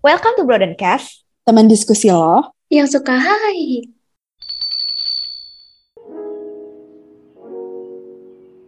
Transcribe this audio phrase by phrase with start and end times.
[0.00, 1.28] Welcome to Broadencast.
[1.44, 2.56] Teman diskusi lo.
[2.72, 3.84] Yang suka hai.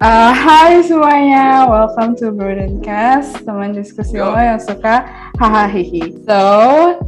[0.03, 4.29] Uh, hai semuanya, welcome to Broadencast, teman diskusi Yo.
[4.29, 5.08] lo yang suka
[5.40, 6.04] hahaha.
[6.29, 6.42] So,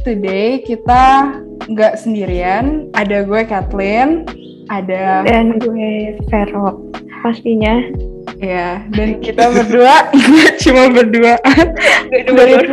[0.01, 1.35] today kita
[1.69, 4.25] nggak sendirian, ada gue Kathleen,
[4.73, 6.87] ada Dan gue Vero,
[7.21, 7.77] pastinya.
[8.41, 10.09] ya, dan kita berdua
[10.65, 11.37] cuma berdua.
[12.09, 12.65] dari,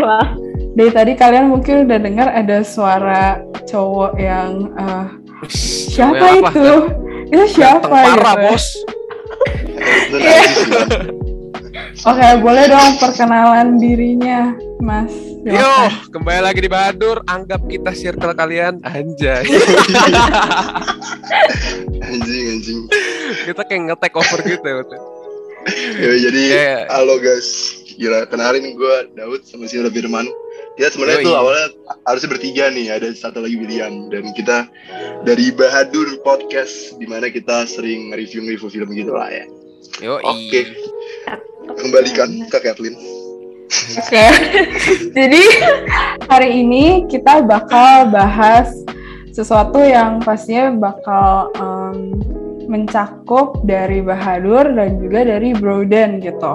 [0.72, 5.06] dari tadi kalian mungkin udah dengar ada suara cowok yang uh,
[5.52, 6.50] siapa yang apa?
[6.52, 6.70] itu?
[7.32, 8.44] Itu siapa parah, gitu?
[8.48, 8.66] bos.
[12.02, 15.12] Oke, boleh dong perkenalan dirinya, Mas.
[15.42, 15.92] Yo, Silakan.
[16.10, 17.18] kembali lagi di Badur.
[17.28, 18.80] Anggap kita circle kalian.
[18.82, 19.44] Anjay.
[22.02, 22.80] anjing anjing
[23.46, 24.82] kita kayak nge-take over gitu ya.
[25.96, 26.74] Ya, jadi Iya.
[26.90, 30.26] halo guys gila kenalin gue Daud sama si Firman
[30.76, 31.68] kita sebenarnya tuh awalnya
[32.08, 34.68] harusnya bertiga nih ada satu lagi William dan kita
[35.24, 39.44] dari Bahadur Podcast di mana kita sering review-review film gitu lah ya
[40.00, 40.72] Yo, Oke.
[41.76, 42.96] kembalikan ke Kathleen
[43.72, 44.26] Oke.
[45.16, 45.42] Jadi
[46.28, 48.68] hari ini kita bakal bahas
[49.32, 52.12] sesuatu yang pastinya bakal em,
[52.68, 56.52] mencakup dari Bahadur dan juga dari Broden gitu.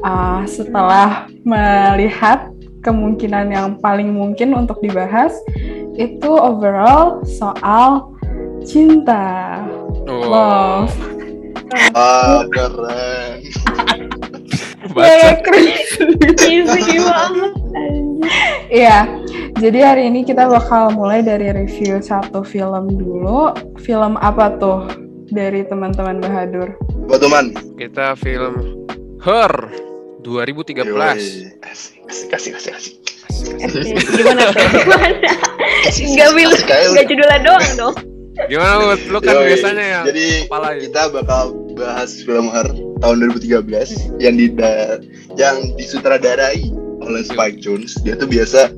[0.00, 2.48] Ah, setelah melihat
[2.80, 5.36] kemungkinan yang paling mungkin untuk dibahas
[6.00, 8.16] itu overall soal
[8.64, 9.60] cinta.
[10.08, 10.88] Wow.
[10.88, 10.96] Love.
[11.94, 13.46] ah keren
[14.96, 15.38] Baca.
[16.50, 17.52] Easy banget.
[18.66, 19.06] Iya,
[19.62, 23.54] jadi hari ini kita bakal mulai dari review satu film dulu.
[23.78, 24.90] Film apa tuh
[25.30, 26.74] dari teman-teman Bahadur?
[27.06, 28.86] buat teman Kita film
[29.22, 29.50] Her
[30.22, 30.86] 2013.
[30.86, 31.18] Yoi.
[31.64, 32.94] asik asik asik asik asik
[34.16, 34.52] Gimana?
[34.84, 35.30] Gimana?
[35.88, 37.96] Asik aja nggak judulnya doang dong.
[38.48, 39.00] Gimana Bud?
[39.08, 39.46] Lu kan Yoi.
[39.52, 40.78] biasanya yang jadi kepala ya.
[40.88, 41.44] kita bakal
[41.76, 42.68] bahas film Her
[43.00, 44.46] tahun 2013 yang di
[45.36, 46.68] yang disutradarai
[47.00, 47.96] oleh Spike Jones.
[48.04, 48.72] Dia tuh biasa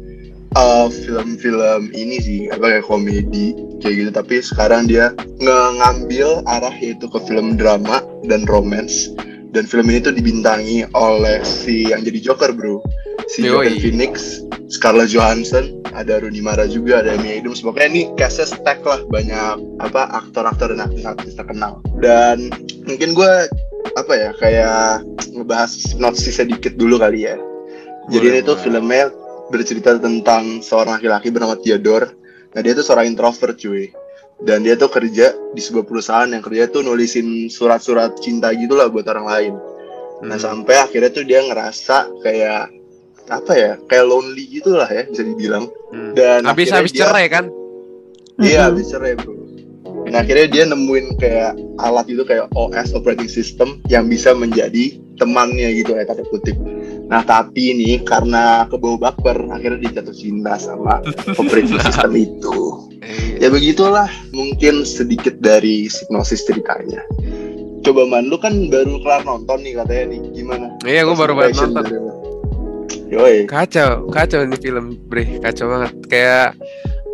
[0.57, 6.75] uh, film-film ini sih apa kayak komedi kayak gitu tapi sekarang dia nge- ngambil arah
[6.79, 9.11] yaitu ke film drama dan romance
[9.53, 12.81] dan film ini tuh dibintangi oleh si yang jadi Joker bro.
[13.29, 13.45] Si.
[13.45, 14.43] Joaquin Phoenix
[14.73, 17.61] Scarlett Johansson ada Rooney Mara juga ada Amy Adams.
[17.61, 21.85] Pokoknya ini castnya stack lah banyak apa aktor-aktor dan aktris-aktris terkenal.
[22.01, 22.49] Dan
[22.89, 23.33] mungkin gue
[23.93, 25.05] apa ya kayak
[25.37, 27.37] ngebahas sinopsis sedikit dulu kali ya.
[28.11, 29.13] Jadi Boleh, ini tuh filmnya
[29.53, 32.09] bercerita tentang seorang laki-laki bernama Theodore.
[32.57, 33.93] Nah dia tuh seorang introvert cuy
[34.43, 38.87] dan dia tuh kerja di sebuah perusahaan yang kerja tuh nulisin surat-surat cinta gitu lah
[38.87, 39.55] buat orang lain
[40.21, 40.63] Nah Hmm.
[40.63, 42.71] sampai akhirnya tuh dia ngerasa kayak
[43.25, 46.13] apa ya kayak lonely gitu lah ya bisa dibilang Hmm.
[46.13, 47.51] dan habis habis dia- cerai kan?
[48.39, 48.69] iya Mhm.
[48.69, 49.35] habis cerai bro
[50.05, 55.75] nah akhirnya dia nemuin kayak alat itu kayak OS operating system yang bisa menjadi temannya
[55.75, 56.55] gitu ya tanda kutip
[57.13, 61.05] nah tapi ini karena kebawa baper akhirnya dia jatuh cinta sama
[61.37, 62.59] operating system itu
[63.03, 67.03] Eh, ya begitulah mungkin sedikit dari sinopsis ceritanya
[67.83, 71.59] coba man lu kan baru kelar nonton nih katanya nih gimana Iya, gue baru banget
[71.61, 71.83] nonton.
[71.83, 71.99] dari?
[73.11, 73.37] Yoi.
[73.45, 75.37] Kacau, kacau ini film, Bre.
[75.37, 75.93] Kacau banget.
[76.07, 76.57] Kayak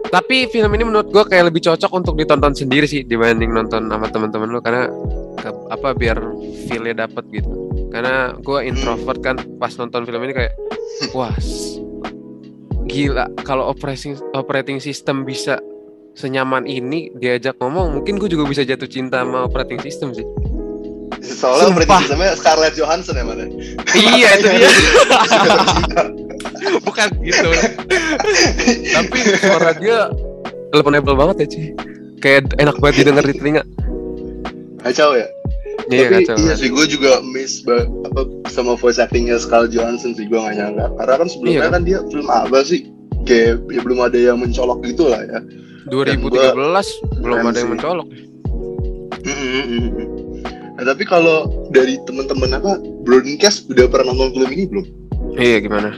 [0.09, 4.07] tapi film ini menurut gue kayak lebih cocok untuk ditonton sendiri sih dibanding nonton sama
[4.07, 4.87] teman-teman lu karena
[5.35, 6.21] ke- apa biar
[6.65, 7.51] feel-nya dapet gitu.
[7.89, 10.53] Karena gue introvert kan pas nonton film ini kayak
[11.11, 11.81] wah s-
[12.85, 15.61] gila kalau operating operating system bisa
[16.13, 20.25] senyaman ini diajak ngomong mungkin gue juga bisa jatuh cinta sama operating system sih.
[21.21, 21.77] Soalnya Sumpah.
[21.77, 23.45] operating systemnya Scarlett Johansson ya mana?
[23.93, 24.71] iya itu dia.
[26.81, 27.49] Bukan gitu.
[28.91, 30.11] Tapi suara dia
[30.69, 31.63] teleponable banget ya Ci.
[32.19, 33.63] Kayak enak banget didengar di telinga.
[34.81, 35.27] Kacau ya.
[35.89, 36.37] Iya Tapi kacau.
[36.39, 40.55] iya sih gue juga miss ba- apa sama voice actingnya Scarlett Johansson sih gue gak
[40.55, 40.87] nyangka.
[40.95, 41.83] Karena kan sebelumnya Iya kan?
[41.83, 42.81] dia film apa sih?
[43.25, 45.41] Kayak ya belum ada yang mencolok gitu lah ya.
[45.89, 46.55] 2013
[47.25, 48.09] belum keren ada yang mencolok.
[49.19, 50.07] Mm, mm, mm, mm.
[50.79, 51.39] Nah, tapi kalau
[51.69, 54.87] dari teman-teman apa broadcast udah pernah nonton film ini belum?
[55.35, 55.91] Iya gimana?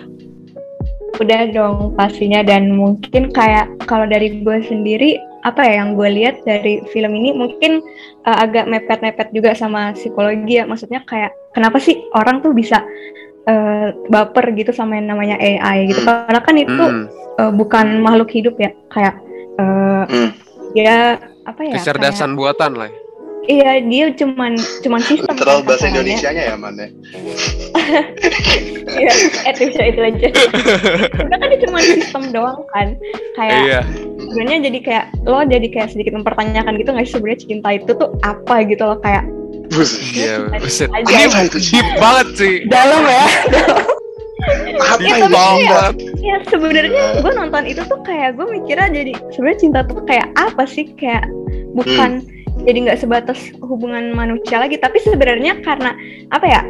[1.18, 6.44] Udah dong pastinya dan mungkin kayak kalau dari gue sendiri apa ya yang gue lihat
[6.44, 7.80] dari film ini mungkin
[8.28, 12.84] uh, agak mepet-mepet juga sama psikologi ya maksudnya kayak kenapa sih orang tuh bisa
[13.48, 16.28] uh, baper gitu sama yang namanya AI gitu Hmm.
[16.28, 17.04] karena kan itu Hmm,
[17.40, 19.16] uh, bukan makhluk hidup ya kayak
[19.56, 20.30] uh, Hmm.
[20.76, 21.16] dia
[21.48, 22.90] apa ya kecerdasan buatan lah.
[23.52, 23.72] Ya.
[23.72, 25.34] Iya, dia cuman cuman sistem.
[25.34, 25.84] Literal kan bahasa.
[25.86, 26.88] Indonesianya ya, Man ya?
[28.90, 29.12] Iya,
[29.46, 30.34] artificial intelligence.
[31.16, 32.98] Udah kan dia cuma sistem doang kan.
[33.32, 33.80] Kayak Iya.
[34.20, 38.10] sebenarnya jadi kayak lo jadi kayak sedikit mempertanyakan gitu nggak sih sebenarnya cinta itu tuh
[38.20, 39.24] apa gitu loh kayak
[39.70, 40.02] Buset.
[40.10, 40.90] Iya, buset.
[40.90, 41.06] Aja.
[41.06, 42.54] Ini itu deep banget sih.
[42.66, 43.26] Dalam ya.
[44.82, 45.14] Apa Iya, itu?
[45.22, 45.94] kayak- banget.
[46.18, 50.66] ya sebenarnya gue nonton itu tuh kayak gue mikirnya jadi sebenarnya cinta tuh kayak apa
[50.66, 51.22] sih kayak
[51.70, 52.26] bukan
[52.64, 55.96] jadi nggak sebatas hubungan manusia lagi tapi sebenarnya karena
[56.28, 56.62] apa ya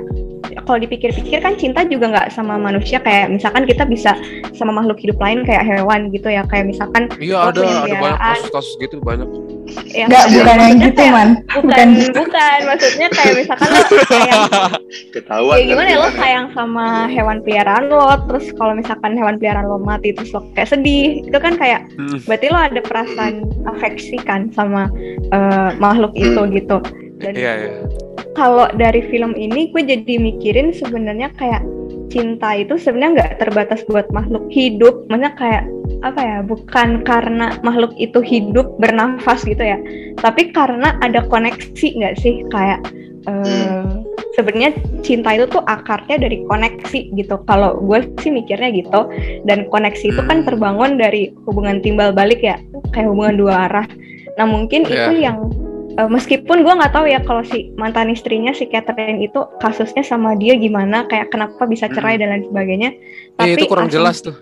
[0.61, 4.17] kalau dipikir-pikir kan cinta juga nggak sama manusia kayak misalkan kita bisa
[4.53, 8.75] sama makhluk hidup lain kayak hewan gitu ya kayak misalkan Iya ada ada banyak kasus-kasus
[8.79, 9.29] gitu banyak.
[9.87, 10.35] ya Enggak, Iya.
[10.37, 11.29] bukan yang gitu, kayak- Man.
[11.49, 13.81] bukan bukan maksudnya kayak misalkan lo
[14.11, 14.43] sayang
[15.11, 16.15] Ketahuan ya gimana ya lo kan?
[16.17, 20.69] sayang sama hewan peliharaan lo terus kalau misalkan hewan peliharaan lo mati terus lo kayak
[20.69, 22.19] sedih itu kan kayak Hmm.
[22.21, 23.35] berarti lo ada perasaan
[23.69, 24.91] afeksi kan sama
[25.29, 26.79] eh, makhluk itu gitu
[27.19, 27.73] dan Iya iya.
[28.39, 31.63] Kalau dari film ini gue jadi mikirin sebenarnya kayak
[32.11, 35.07] cinta itu sebenarnya nggak terbatas buat makhluk hidup.
[35.07, 35.65] Maksudnya kayak
[36.01, 39.79] apa ya bukan karena makhluk itu hidup bernafas gitu ya.
[40.19, 42.43] Tapi karena ada koneksi nggak sih?
[42.51, 42.83] Kayak
[43.29, 43.85] eh,
[44.35, 44.73] sebenarnya
[45.05, 47.35] cinta itu tuh akarnya dari koneksi gitu.
[47.47, 49.01] Kalau gue sih mikirnya gitu.
[49.47, 50.47] Dan koneksi itu kan Hmm.
[50.51, 52.59] terbangun dari hubungan timbal balik ya.
[52.91, 53.87] Kayak hubungan dua arah.
[54.39, 54.95] Nah mungkin Iya.
[55.11, 55.39] itu yang
[55.91, 60.33] Eh, meskipun gue nggak tahu ya kalau si mantan istrinya si Catherine itu kasusnya sama
[60.33, 62.91] dia gimana kayak kenapa bisa cerai dan lain sebagainya
[63.37, 64.37] Iya itu kurang asum- jelas tuh.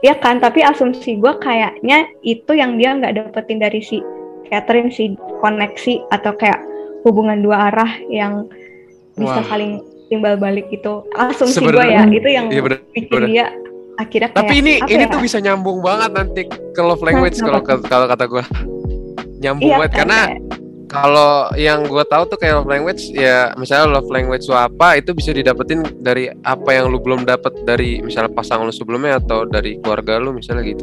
[0.00, 4.02] ya kan tapi asumsi gue kayaknya itu yang dia nggak dapetin dari si
[4.44, 6.58] Catherine si koneksi atau kayak
[7.02, 8.50] hubungan dua arah yang
[9.14, 9.46] bisa Wah.
[9.46, 12.78] saling timbal balik gitu asumsi gue ya itu yang Iya bener.
[12.90, 13.28] bikin bener.
[13.28, 13.44] dia
[13.94, 15.12] akhirnya kayak Tapi ini ini ya?
[15.12, 18.44] tuh bisa nyambung banget nanti ke love language kalau kalau kata gue.
[19.38, 20.59] Nyambung iya banget kan, karena kayak-
[20.90, 25.14] kalau yang gue tahu tuh kayak love language ya misalnya love language lu apa itu
[25.14, 29.78] bisa didapetin dari apa yang lu belum dapet dari misalnya pasangan lu sebelumnya atau dari
[29.78, 30.82] keluarga lu misalnya gitu.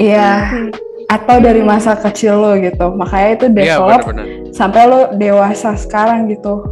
[0.00, 0.30] Iya.
[0.48, 0.70] Hmm.
[1.12, 2.88] Atau dari masa kecil lo gitu.
[2.88, 4.26] Makanya itu Iya develop benar-benar.
[4.56, 6.64] sampai lo dewasa sekarang gitu.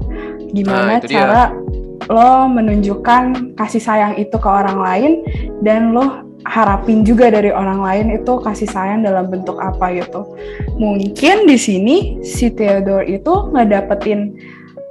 [0.56, 1.18] Gimana Nah, itu dia.
[1.20, 1.42] cara
[2.08, 5.12] lo menunjukkan kasih sayang itu ke orang lain
[5.60, 10.24] dan lo harapin juga dari orang lain itu kasih sayang dalam bentuk apa gitu.
[10.80, 14.34] Mungkin di sini si Theodore itu nggak dapetin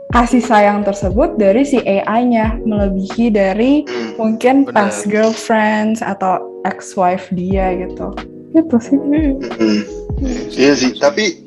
[0.10, 4.18] kasih sayang tersebut dari si AI-nya melebihi dari Hmm.
[4.18, 4.90] mungkin Benar.
[4.90, 8.18] past girlfriends atau ex-wife dia gitu.
[8.50, 8.98] Gitu sih.
[8.98, 9.38] Hmm.
[9.38, 9.80] Mm-mm.
[10.50, 11.46] Iya sih, tapi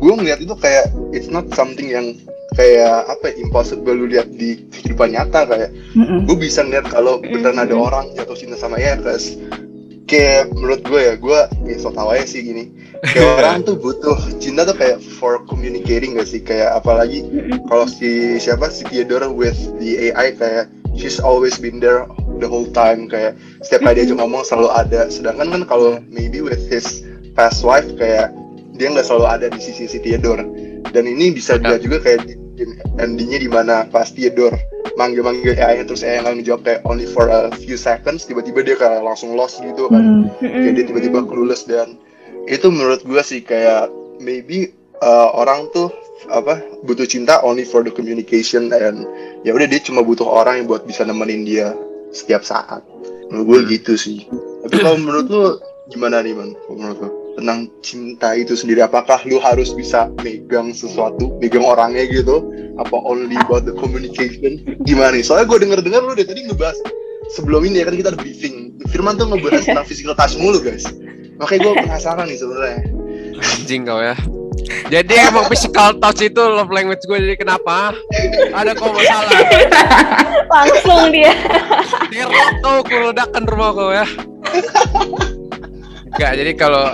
[0.00, 2.18] gue ngeliat itu kayak it's not something yang
[2.60, 6.28] kayak apa ya, impossible lu lihat di kehidupan nyata kayak Mm-mm.
[6.28, 9.40] gue bisa ngeliat kalau beneran ada orang jatuh cinta sama ya guys
[10.10, 11.40] kayak menurut gue ya gue
[11.70, 12.74] ya so tau aja sih gini.
[13.14, 16.42] Kayak orang tuh butuh cinta tuh kayak for communicating gak sih?
[16.42, 17.22] Kayak apalagi
[17.70, 18.66] kalau si siapa?
[18.74, 20.66] Si Theodore with the AI kayak
[20.98, 22.10] she's always been there
[22.42, 25.06] the whole time kayak setiap kali dia ngomong selalu ada.
[25.06, 27.06] Sedangkan kan kalau maybe with his
[27.38, 28.34] past wife kayak
[28.74, 30.42] dia nggak selalu ada di sisi si Theodore.
[30.90, 32.39] Dan ini bisa dilihat juga kayak
[33.00, 33.86] endingnya di mana?
[33.88, 34.56] Pas Theodore
[34.98, 39.00] manggil-manggil AI terus AI nggak ngejawab kayak only for a few seconds tiba-tiba dia kayak
[39.00, 40.28] langsung lost gitu kan.
[40.38, 40.44] Mm.
[40.44, 41.96] kayak dia tiba-tiba clueless dan
[42.50, 43.88] itu menurut gua sih kayak
[44.20, 45.88] maybe uh, orang tuh
[46.28, 49.08] apa butuh cinta only for the communication and
[49.42, 51.72] ya udah dia cuma butuh orang yang buat bisa nemenin dia
[52.12, 52.84] setiap saat.
[53.30, 54.26] Menurut gue gitu sih.
[54.66, 55.44] Tapi kalau menurut lu
[55.88, 61.36] gimana nih man menurut lu tentang cinta itu sendiri apakah lu harus bisa megang sesuatu
[61.38, 62.46] megang orangnya gitu
[62.78, 66.78] apa only about the communication gimana nih soalnya gue denger dengar lu dari tadi ngebahas
[67.34, 70.88] sebelum ini ya kan kita ada briefing Firman tuh ngebahas tentang physical touch mulu guys
[71.38, 72.80] makanya gue penasaran nih sebenarnya
[73.40, 74.16] Anjing kau ya.
[74.92, 77.96] Jadi emang physical touch itu love language gue jadi kenapa?
[78.52, 79.40] Ada kok masalah.
[80.50, 81.30] langsung dia
[82.10, 84.06] Dirok kau kuledakan rumah kau ya.
[86.16, 86.86] Enggak, jadi kalau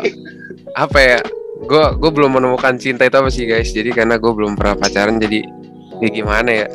[0.77, 1.19] apa ya?
[1.57, 3.73] Gue gue belum menemukan cinta itu apa sih guys.
[3.73, 5.41] Jadi karena gue belum pernah pacaran jadi
[6.05, 6.67] ya gimana ya.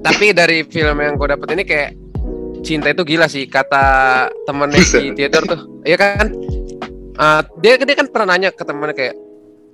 [0.00, 1.90] Tapi dari film yang gue dapet ini kayak
[2.60, 5.60] cinta itu gila sih kata temennya si Theodore tuh.
[5.88, 6.26] Iya kan?
[7.16, 9.16] Ah, dia dia kan pernah nanya ke temennya kayak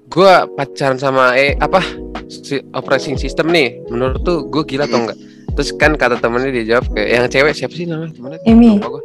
[0.06, 1.82] gue pacaran sama eh apa
[2.30, 5.18] si operating system nih menurut tuh gue gila atau enggak
[5.56, 9.00] terus kan kata temennya dia jawab kayak yang cewek siapa sih namanya temennya gua.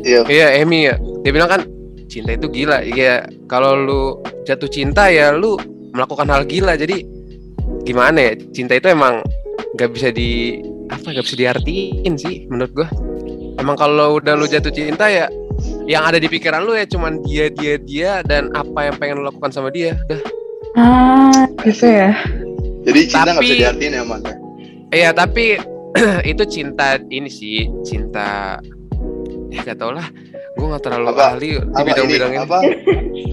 [0.00, 0.94] iya Iya Emi ya.
[1.20, 1.60] Dia bilang kan
[2.06, 2.80] cinta itu gila.
[2.80, 4.02] Iya kalau lu
[4.42, 5.58] jatuh cinta ya lu
[5.90, 6.74] melakukan hal gila.
[6.74, 7.02] Jadi
[7.82, 8.32] gimana ya?
[8.50, 9.26] Cinta itu emang
[9.74, 12.88] nggak bisa di apa nggak bisa diartiin sih menurut gua.
[13.58, 15.26] Emang kalau udah lu jatuh cinta ya
[15.82, 19.26] yang ada di pikiran lu ya cuman dia dia dia dan apa yang pengen lu
[19.26, 19.98] lakukan sama dia.
[20.06, 20.20] Udah
[20.76, 22.12] Ah, gitu ya.
[22.84, 24.20] Jadi cinta nggak Tapi- bisa diartiin ya man.
[24.90, 25.58] Iya tapi
[26.30, 28.60] itu cinta ini sih cinta
[29.48, 30.04] ya gak tau lah
[30.56, 31.24] gue gak terlalu Apa?
[31.32, 31.84] ahli di ini?
[31.84, 32.40] bidang-bidang ini.
[32.40, 32.58] Apa?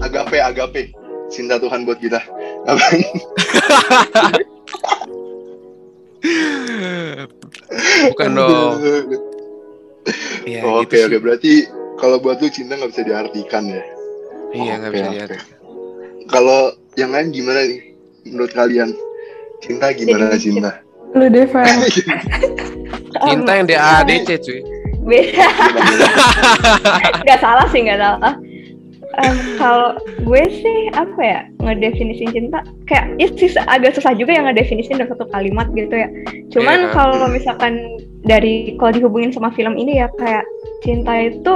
[0.02, 0.82] Agape, agape.
[1.26, 2.20] Cinta Tuhan buat kita.
[2.64, 2.84] Apa?
[8.10, 8.72] Bukan dong.
[10.44, 11.20] Iya Oke gitu oke sih.
[11.20, 11.52] berarti
[11.96, 13.82] kalau buat lu cinta nggak bisa diartikan ya.
[14.52, 15.14] Iya nggak Oke, bisa oke.
[15.16, 15.30] lihat.
[16.28, 16.60] Kalau
[16.94, 17.80] yang lain gimana nih
[18.28, 18.92] menurut kalian?
[19.64, 20.83] Cinta gimana cinta?
[21.14, 21.64] Lu deh, Fan.
[23.24, 24.60] Cinta yang di ADC cuy.
[25.04, 25.44] beda
[27.28, 28.32] nggak salah sih nggak salah
[29.14, 29.94] Em, kalau
[30.26, 35.12] gue sih apa ya ngedefinisin cinta kayak ya sih agak susah juga yang ngedefinisin dalam
[35.12, 36.08] satu kalimat gitu ya
[36.50, 36.90] cuman Iya.
[36.90, 37.78] kalau misalkan
[38.24, 40.42] dari kalau dihubungin sama film ini ya kayak
[40.82, 41.54] cinta itu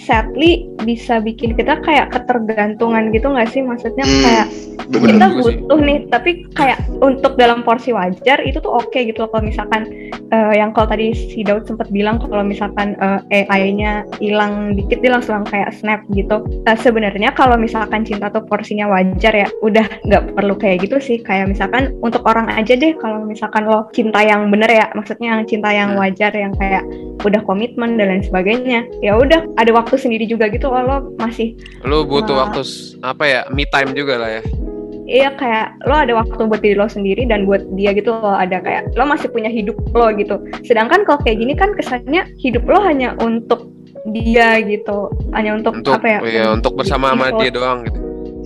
[0.00, 4.46] sadly bisa bikin kita kayak ketergantungan gitu nggak sih maksudnya Hmm, kayak
[4.90, 5.06] Bener.
[5.06, 5.42] kita juga sih.
[5.60, 10.09] butuh nih tapi kayak untuk dalam porsi wajar itu tuh oke gitu loh kalau misalkan
[10.10, 15.14] eh, yang kalau tadi si Daud sempat bilang kalau misalkan eh, AI-nya hilang dikit dia
[15.14, 20.36] langsung kayak snap gitu Eh, sebenarnya kalau misalkan cinta tuh porsinya wajar ya udah nggak
[20.36, 24.50] perlu kayak gitu sih kayak misalkan untuk orang aja deh kalau misalkan lo cinta yang
[24.52, 26.06] bener ya maksudnya yang cinta yang Hmm.
[26.06, 26.86] wajar yang kayak
[27.26, 31.52] udah komitmen dan lain sebagainya ya udah ada waktu sendiri juga gitu lo masih
[31.82, 32.48] Lu butuh Nah.
[32.48, 32.62] waktu
[33.02, 34.69] apa ya me time juga lah ya.
[35.10, 38.62] Iya kayak lo ada waktu buat diri lo sendiri dan buat dia gitu lo ada
[38.62, 40.38] kayak lo masih punya hidup lo gitu.
[40.62, 43.74] Sedangkan kalau kayak gini kan kesannya hidup lo hanya untuk
[44.14, 46.18] dia gitu, hanya untuk, Untuk apa ya?
[46.24, 47.98] ya untuk bersama sama dia doang gitu.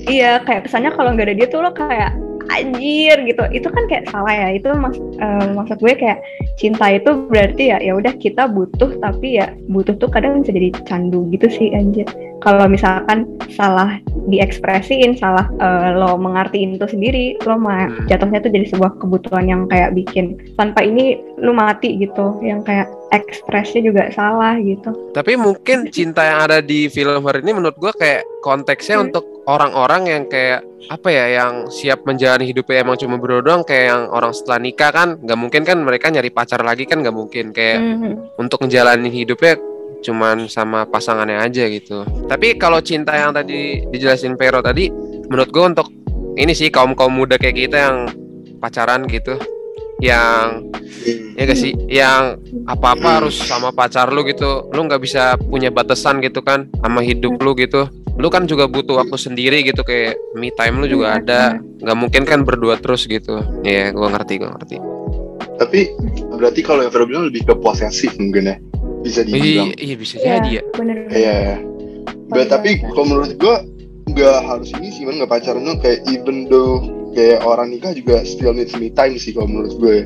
[0.08, 2.16] Iya kayak kesannya kalau nggak ada dia tuh lo kayak
[2.48, 3.44] anjir gitu.
[3.52, 4.48] Itu kan kayak salah ya.
[4.56, 6.20] Itu mas, eh, maksud gue kayak
[6.56, 10.72] cinta itu berarti ya ya udah kita butuh tapi ya butuh tuh kadang bisa jadi
[10.88, 12.08] candu gitu sih anjir.
[12.44, 13.96] Kalau misalkan salah
[14.28, 18.04] diekspresiin, salah eh, lo mengartiin itu sendiri, lo mah Hmm.
[18.04, 22.88] jatuhnya tuh jadi sebuah kebutuhan yang kayak bikin tanpa ini lo mati gitu, yang kayak
[23.10, 24.92] ekspresnya juga salah gitu.
[25.12, 29.08] Tapi mungkin cinta yang ada di film hari ini menurut gua kayak konteksnya Hmm.
[29.08, 33.88] untuk orang-orang yang kayak apa ya yang siap menjalani hidupnya emang cuma berdua doang kayak
[33.88, 37.56] yang orang setelah nikah kan nggak mungkin kan mereka nyari pacar lagi kan nggak mungkin
[37.56, 38.36] kayak Mhm.
[38.36, 39.56] untuk ngejalanin hidupnya
[40.04, 42.04] cuman sama pasangannya aja gitu.
[42.28, 44.92] Tapi kalau cinta yang tadi dijelasin Pero tadi,
[45.32, 45.88] menurut gue untuk
[46.36, 47.96] ini sih kaum kaum muda kayak kita yang
[48.60, 49.40] pacaran gitu,
[50.04, 50.68] yang
[51.34, 52.36] ya gak sih, yang
[52.68, 57.40] apa-apa harus sama pacar lu gitu, lu nggak bisa punya batasan gitu kan sama hidup
[57.40, 57.88] lu gitu.
[58.14, 62.22] Lu kan juga butuh waktu sendiri gitu kayak me time lu juga ada, nggak mungkin
[62.22, 63.42] kan berdua terus gitu.
[63.66, 64.78] Ya, gua ngerti, gua ngerti.
[65.58, 65.90] Tapi
[66.38, 68.56] berarti kalau yang Vero bilang lebih ke posesif mungkin ya.
[69.04, 69.70] Bisa dibilang.
[69.70, 70.62] Iya, iya bisa Iya, jadi ya.
[70.72, 70.96] bener.
[71.06, 71.38] Iya.
[72.26, 72.44] Ba- Iya.
[72.48, 73.60] tapi kalau menurut gua
[74.06, 76.80] nggak harus ini sih, man nggak pacaran tuh kayak even though
[77.12, 79.96] kayak orang nikah juga still needs me time sih kalau menurut gue.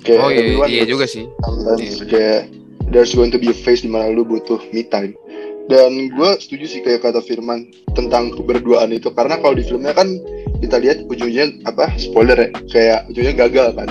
[0.00, 1.24] Kayak Oh iya, iya needs juga sih.
[1.40, 2.04] sometimes Iya.
[2.06, 2.40] kayak
[2.86, 5.16] there's going to be a phase di mana lu butuh me time.
[5.64, 10.12] Dan gue setuju sih kayak kata Firman tentang keberduaan itu karena kalau di filmnya kan
[10.60, 13.88] kita lihat ujungnya apa spoiler ya kayak ujungnya gagal kan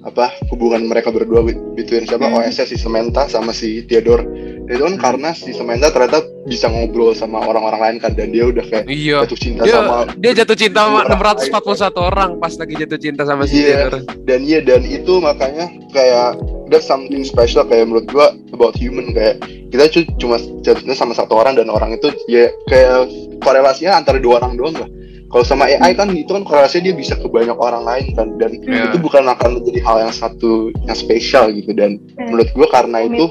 [0.00, 1.42] apa hubungan mereka berdua
[1.74, 2.38] between siapa Hmm.
[2.40, 4.22] OSS si Samantha sama si Theodore
[4.64, 5.00] itu kan Hmm.
[5.00, 9.26] karena si Samantha ternyata bisa ngobrol sama orang-orang lain kan dan dia udah kayak Iya.
[9.26, 13.22] jatuh cinta Dia, sama dia jatuh cinta sama orang 641 orang pas lagi jatuh cinta
[13.22, 13.66] sama si Iya.
[13.90, 13.98] Theodore.
[14.22, 19.42] dan iya dan itu makanya kayak that's something special kayak menurut gua about human kayak
[19.68, 24.16] kita cu- cuma jatuh cinta sama satu orang dan orang itu ya kayak korelasinya antara
[24.16, 24.88] dua orang doang lah
[25.28, 28.50] kalau sama AI kan itu kan korelasinya dia bisa ke banyak orang lain kan dan
[28.58, 28.88] Iya.
[28.88, 31.70] itu bukan akan menjadi hal yang satu yang spesial gitu.
[31.70, 32.32] Dan Hmm.
[32.32, 33.28] menurut gua karena itu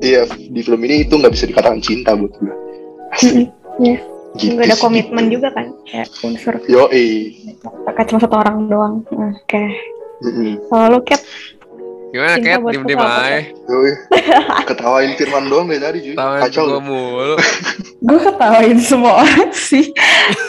[0.00, 2.54] iya di film ini itu nggak bisa dikatakan cinta buat gua.
[3.14, 3.98] Asli Iya.
[4.36, 4.80] gitu Nggak ada sih.
[4.80, 5.66] komitmen juga kan?
[5.84, 6.54] Kayak unsur.
[6.64, 6.86] Yo
[7.82, 8.94] pakai cuma satu orang doang.
[9.10, 9.64] Oke.
[10.20, 10.68] Mm-mm.
[10.68, 11.24] kalau lu Kat
[12.10, 12.58] Gimana Cinta Kat?
[12.62, 13.40] buat Diem-diem apa, aja.
[14.70, 17.34] Ketawain Firman doang dari tadi cuy Tawain kacau gua mulu.
[18.08, 19.92] gue ketawain semua orang sih.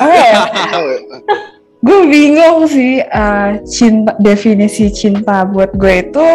[0.02, 0.48] Ya?
[1.82, 6.28] Gue bingung sih eh, cinta definisi cinta buat gue itu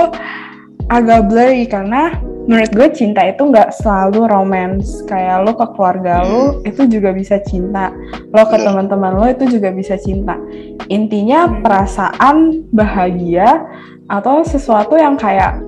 [0.86, 2.14] agak blurry karena
[2.46, 7.42] menurut gue cinta itu nggak selalu romance kayak lo ke keluarga lo itu juga bisa
[7.42, 7.90] cinta
[8.30, 10.38] lo ke teman-teman lo itu juga bisa cinta
[10.86, 11.58] intinya Hmm.
[11.66, 12.36] perasaan
[12.70, 13.66] bahagia
[14.06, 15.58] atau sesuatu yang kayak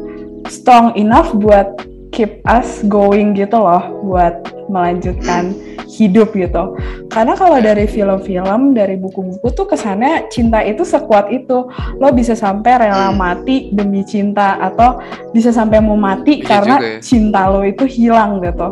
[0.47, 1.75] strong enough buat
[2.11, 4.35] keep us going gitu loh buat
[4.69, 5.53] melanjutkan
[5.89, 6.77] hidup gitu
[7.09, 11.67] karena kalau dari film-film, dari buku-buku tuh kesannya cinta itu sekuat itu.
[11.97, 13.17] Lo bisa sampai rela Hmm.
[13.17, 15.01] mati demi cinta atau
[15.33, 17.01] bisa sampai mau mati Iya karena juga ya.
[17.01, 18.69] cinta lo itu hilang gitu.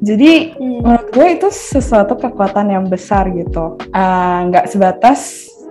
[0.00, 0.80] Jadi Hmm.
[0.82, 3.76] menurut gue itu sesuatu kekuatan yang besar gitu.
[3.92, 5.20] Ah, Nggak sebatas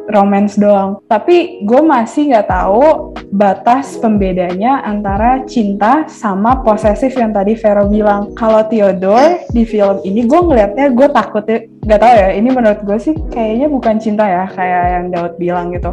[0.10, 1.02] romance doang.
[1.10, 8.34] Tapi gue masih nggak tahu batas pembedanya antara cinta sama posesif yang tadi Vero bilang.
[8.38, 12.30] Kalau Theodore di film ini gue ngelihatnya gue takutnya nggak tahu ya.
[12.38, 15.92] Ini menurut gue sih kayaknya bukan cinta ya kayak yang Daud bilang gitu.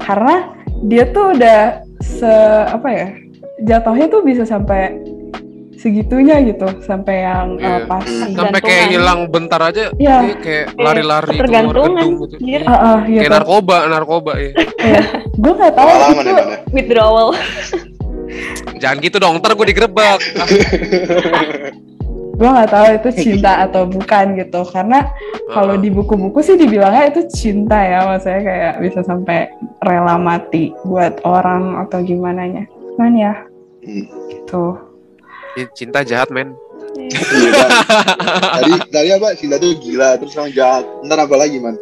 [0.00, 0.52] Karena
[0.84, 2.32] dia tuh udah se
[2.68, 3.08] apa ya
[3.64, 5.15] jatuhnya tuh bisa sampai
[5.86, 7.70] segitunya gitu sampai yang Iya.
[7.70, 8.02] uh, pas
[8.34, 12.06] Sampai kayak hilang bentar aja dia kayak lari-lari Tergantungan.
[12.26, 12.34] gitu.
[12.66, 13.22] Ah, gitu.
[13.22, 14.50] Kayak narkoba, narkoba ya.
[15.30, 16.44] gue nggak tahu Pengalaman itu ya?
[16.74, 17.28] Withdrawal.
[18.76, 20.18] Jangan gitu dong, ntar gue digerebek.
[22.36, 25.08] Gue nggak tahu itu cinta atau bukan gitu karena
[25.48, 25.80] kalau ah.
[25.80, 29.48] di buku-buku sih dibilangnya itu cinta ya maksudnya kayak bisa sampai
[29.80, 33.34] rela mati buat orang atau gimana nya cuman ya
[33.80, 34.02] Hmm.
[34.28, 34.76] gitu
[35.72, 36.52] cinta jahat men.
[36.96, 37.70] Iya, Bang.
[38.56, 39.28] Tadi tadi apa?
[39.36, 40.84] Cinta tuh gila, terus sama jahat.
[41.04, 41.76] Ntar apa lagi, Man?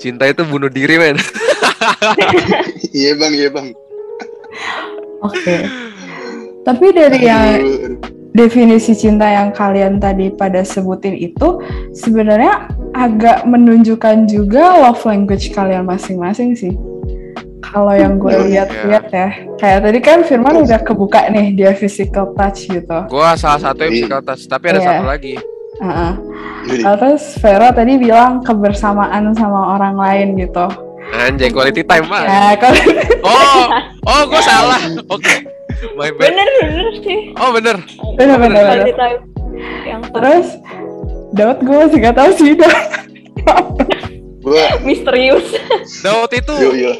[0.00, 1.16] Cinta itu bunuh diri men.
[2.92, 3.72] Iya, Bang, iya, Bang.
[5.22, 5.56] oke
[6.62, 7.50] tapi dari yang
[8.32, 11.60] definisi cinta yang kalian tadi pada sebutin itu
[11.92, 16.72] sebenarnya agak menunjukkan juga love language kalian masing-masing sih.
[17.72, 22.36] Kalau yang gue Hmm, lihat-lihat ya, kayak tadi kan Firman udah kebuka nih dia physical
[22.36, 22.98] touch gitu.
[23.08, 24.88] Gua salah satu yang psikotas, tapi ada Iya.
[24.92, 25.34] satu lagi.
[25.80, 26.14] Nah,
[26.62, 30.68] Terus Vero tadi bilang kebersamaan sama orang lain gitu.
[31.10, 32.22] Anjay, quality time mah.
[32.22, 32.76] Nah, kalau
[33.24, 33.64] Oh,
[34.06, 34.78] oh, gue salah.
[35.08, 35.42] Oke,
[35.94, 36.28] my bad.
[36.28, 37.20] Bener bener sih.
[37.34, 37.76] Oh bener.
[38.14, 38.62] bener-bener.
[38.62, 39.18] Quality time.
[39.82, 40.46] Yang Terus
[41.32, 42.76] Daud gue masih gak tahu sih Daud.
[44.44, 45.46] gue, misterius.
[46.00, 46.92] Daud itu yo, yo.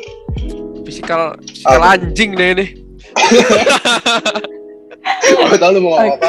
[0.92, 1.96] Fisikal, fisikal Apa?
[1.96, 2.66] anjing deh ini.
[5.24, 6.28] Gue tau lu mau ngomong apa.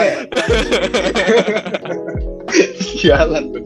[2.79, 3.63] Sialan tuh.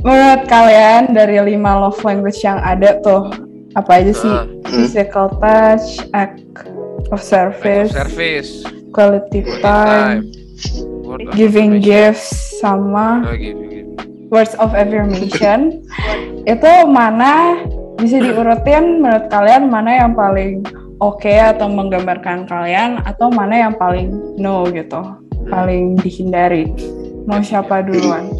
[0.00, 3.28] Menurut kalian dari lima love language yang ada tuh
[3.76, 4.32] apa aja sih?
[4.32, 4.64] Hmm.
[4.64, 8.50] Physical touch, act of act of service, service,
[8.94, 10.24] quality quality time,
[11.04, 13.94] time, giving gifts, sama Oh, giving
[14.30, 15.84] words of affirmation.
[16.52, 17.60] itu mana
[18.00, 20.64] bisa diurutin menurut kalian mana yang paling
[20.98, 25.00] oke atau menggambarkan kalian atau mana yang paling no gitu,
[25.46, 26.72] paling dihindari.
[27.24, 28.32] Mau siapa duluan?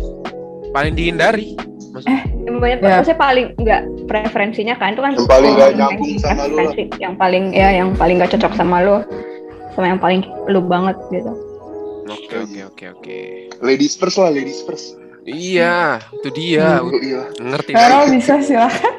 [0.71, 1.55] Paling dihindari.
[1.91, 2.21] Maksudnya,
[2.51, 2.99] Banyak Ya.
[2.99, 6.57] maksudnya paling nggak preferensinya kan itu kan Yang paling nggak orang nyambung yang sama lu
[6.57, 6.73] lah.
[6.99, 8.97] yang paling ya yang paling nggak cocok sama lo
[9.73, 11.33] sama yang paling lu banget gitu
[12.11, 13.19] Oke, oke, oke, oke.
[13.63, 14.99] Ladies first lah, ladies first.
[15.23, 16.83] Iya, itu dia.
[16.83, 17.23] Iya.
[17.39, 17.71] Ngerti.
[17.71, 18.95] Vero bisa silahkan.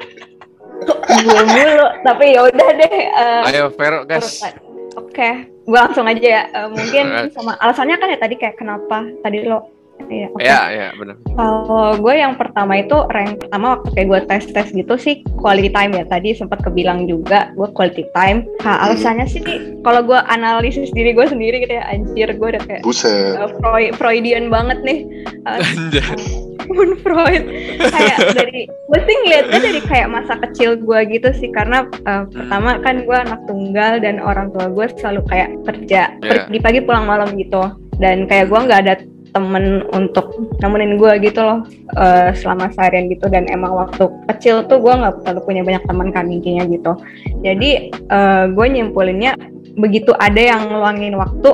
[1.22, 4.42] Gue mulu tapi ya udah deh eh, Ayo, Vero, guys.
[4.42, 4.54] urutan.
[4.98, 5.30] oke
[5.62, 9.70] gue langsung aja ya Eh, mungkin sama alasannya kan ya tadi kayak kenapa tadi lo
[10.02, 10.42] Iya, oke.
[10.42, 11.14] Ya, ya, benar.
[11.38, 15.70] Kalau gue yang pertama itu rank pertama waktu kayak gue tes tes gitu sih quality
[15.70, 18.50] time ya tadi sempat kebilang juga gue quality time.
[18.66, 19.46] Nah, alasannya sih
[19.86, 23.38] kalau gue analisis diri gue sendiri gitu ya anjir gue udah kayak Buset.
[23.38, 25.00] uh, Freud, Freudian banget nih.
[25.42, 25.58] Uh.
[26.68, 27.44] pun Freud.
[27.80, 31.50] Kayak dari gue sih ngeliatnya dari kayak masa kecil gue gitu sih.
[31.50, 36.48] Karena uh, pertama kan gue anak tunggal dan orang tua gue selalu kayak kerja Yeah.
[36.48, 37.62] pergi pagi pulang malam gitu.
[37.98, 38.96] Dan kayak gue nggak ada
[39.32, 41.64] temen untuk nemenin gue gitu loh
[41.96, 43.32] uh, selama seharian gitu.
[43.32, 46.94] Dan emang waktu kecil tuh gue nggak terlalu punya banyak teman kan intinya gitu.
[47.42, 49.38] Jadi uh, gue nyimpulinnya
[49.80, 51.50] begitu ada yang ngeluangin waktu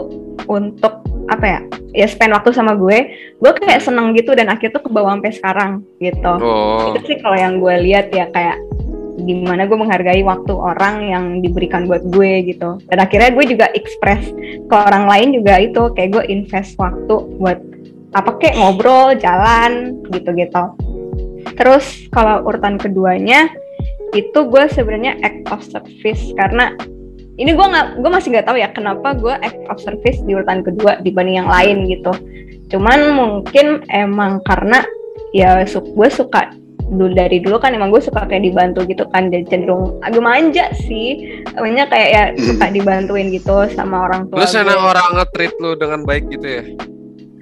[0.48, 0.97] untuk
[1.28, 1.60] apa ya
[1.92, 2.98] ya spend waktu sama gue
[3.36, 6.34] gue kayak seneng gitu dan akhirnya tuh kebawa sampai sekarang gitu.
[6.40, 8.58] Oh, itu sih kalau yang gue lihat ya kayak
[9.18, 12.80] gimana gue menghargai waktu orang yang diberikan buat gue gitu.
[12.88, 14.30] Dan akhirnya gue juga express
[14.68, 17.60] ke orang lain juga itu kayak gue invest waktu buat
[18.16, 20.64] apa kayak ngobrol jalan gitu gitu
[21.58, 23.50] terus kalau urutan keduanya
[24.16, 26.72] itu gue sebenarnya act of service karena
[27.38, 30.66] ini gue nggak gue masih nggak tahu ya kenapa gue act of service di urutan
[30.66, 32.12] kedua dibanding yang lain gitu
[32.74, 34.84] cuman mungkin emang karena
[35.32, 36.52] ya su gue suka
[36.88, 40.72] dulu dari dulu kan emang gue suka kayak dibantu gitu kan dan cenderung agak manja
[40.88, 44.92] sih namanya kayak ya suka dibantuin gitu sama orang tua lu senang gue.
[44.96, 46.64] orang nge-treat lu dengan baik gitu ya?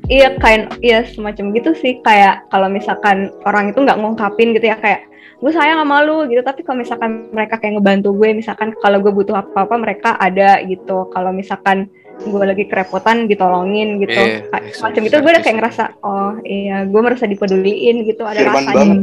[0.10, 4.78] iya kayak iya semacam gitu sih kayak kalau misalkan orang itu nggak ngungkapin gitu ya
[4.82, 6.41] kayak gue sayang sama lu gitu.
[6.41, 11.10] Tapi kalau misalkan mereka kayak ngebantu gue misalkan kalau gue butuh apa-apa mereka ada gitu.
[11.12, 11.91] Kalau misalkan
[12.24, 14.15] gue lagi kerepotan ditolongin gitu.
[14.15, 18.24] Kayak iya, semacam itu gue udah kayak ngerasa oh iya gue merasa dipeduliin gitu.
[18.24, 18.76] Ada Firman rasanya.
[18.76, 19.00] banget.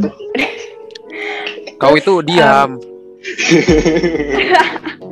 [1.81, 2.81] Kau itu diam.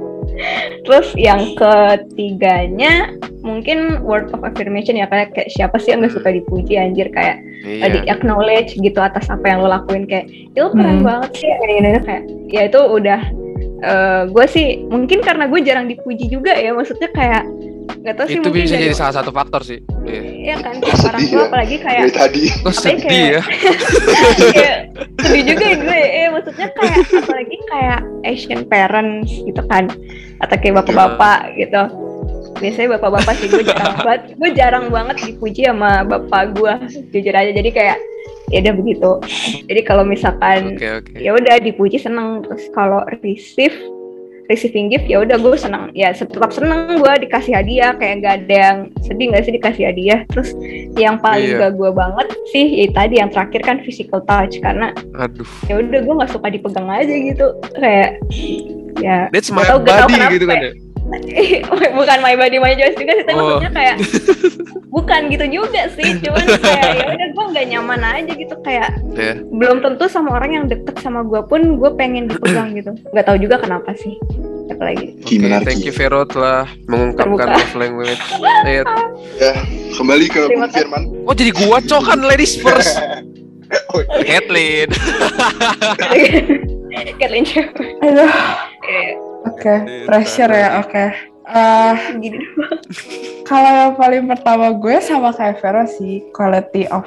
[0.87, 6.13] Terus yang ketiganya mungkin word of affirmation ya kayak, kayak siapa sih yang Hmm.
[6.13, 7.87] suka dipuji anjir kayak Iya.
[7.93, 11.09] di acknowledge gitu atas apa yang lo lakuin kayak itu keren Hmm.
[11.09, 13.21] banget sih ini." kayak ya itu udah
[14.29, 17.49] gue sih mungkin karena gue jarang dipuji juga ya maksudnya kayak
[17.97, 19.79] nggak tahu sih Itu mungkin bisa jadi salah satu faktor sih.
[20.03, 20.21] Iya.
[20.23, 21.47] Iya kan Oh, kayak orang tua ya.
[21.47, 22.43] apalagi kayak Dari tadi.
[22.51, 23.43] Apalagi sedih kayak- ya?
[24.51, 24.79] kayak
[25.23, 29.85] sedih juga ya gue eh maksudnya kayak apalagi kayak Asian parents gitu kan
[30.39, 31.83] atau kayak bapak-bapak gitu
[32.57, 36.73] biasanya bapak-bapak sih gue jarang banget gue jarang banget dipuji sama bapak gue
[37.11, 37.97] jujur aja jadi kayak
[38.49, 39.11] ya udah begitu
[39.65, 41.13] jadi kalau misalkan Oke oke.
[41.15, 43.77] ya udah dipuji seneng terus kalau receive
[44.51, 48.57] receiving gift ya udah gue seneng ya tetap seneng gue dikasih hadiah kayak gak ada
[48.59, 50.51] yang sedih nggak sih dikasih hadiah terus
[50.99, 51.71] yang paling Iya.
[51.71, 55.47] gak gue banget sih ya tadi yang terakhir kan physical touch karena Aduh.
[55.71, 57.47] ya udah gue nggak suka dipegang aja gitu
[57.79, 58.19] kayak
[58.99, 60.73] ya That's Gak my gak body gitu kan ya.
[61.99, 63.47] bukan my body my choice juga sih tapi Oh.
[63.59, 63.97] maksudnya kayak
[64.95, 69.35] bukan gitu juga sih cuman kayak ya udah gue nggak nyaman aja gitu kayak Ya.
[69.41, 73.37] belum tentu sama orang yang deket sama gue pun gue pengen dipegang gitu nggak tahu
[73.37, 74.15] juga kenapa sih
[74.69, 78.23] apa lagi Oke, Gimana thank you Vero telah mengungkapkan love language.
[78.63, 78.87] Iya.
[79.37, 79.53] Ya,
[79.93, 81.03] kembali ke Bung Firman.
[81.27, 82.95] Oh jadi gua cok kan ladies first.
[83.91, 84.39] Oh, iya.
[84.39, 84.89] Kathleen.
[87.19, 87.45] Kathleen
[88.01, 88.31] Aduh,
[89.49, 91.05] Oke, pressure ya, oke.
[91.51, 92.39] Eh, gini
[93.51, 97.03] kalau yang paling pertama gue sama kayak Vero sih, quality of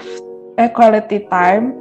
[0.59, 1.79] eh quality time.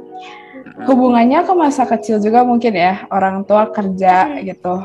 [0.87, 4.75] Hubungannya ke masa kecil juga mungkin ya, orang tua kerja gitu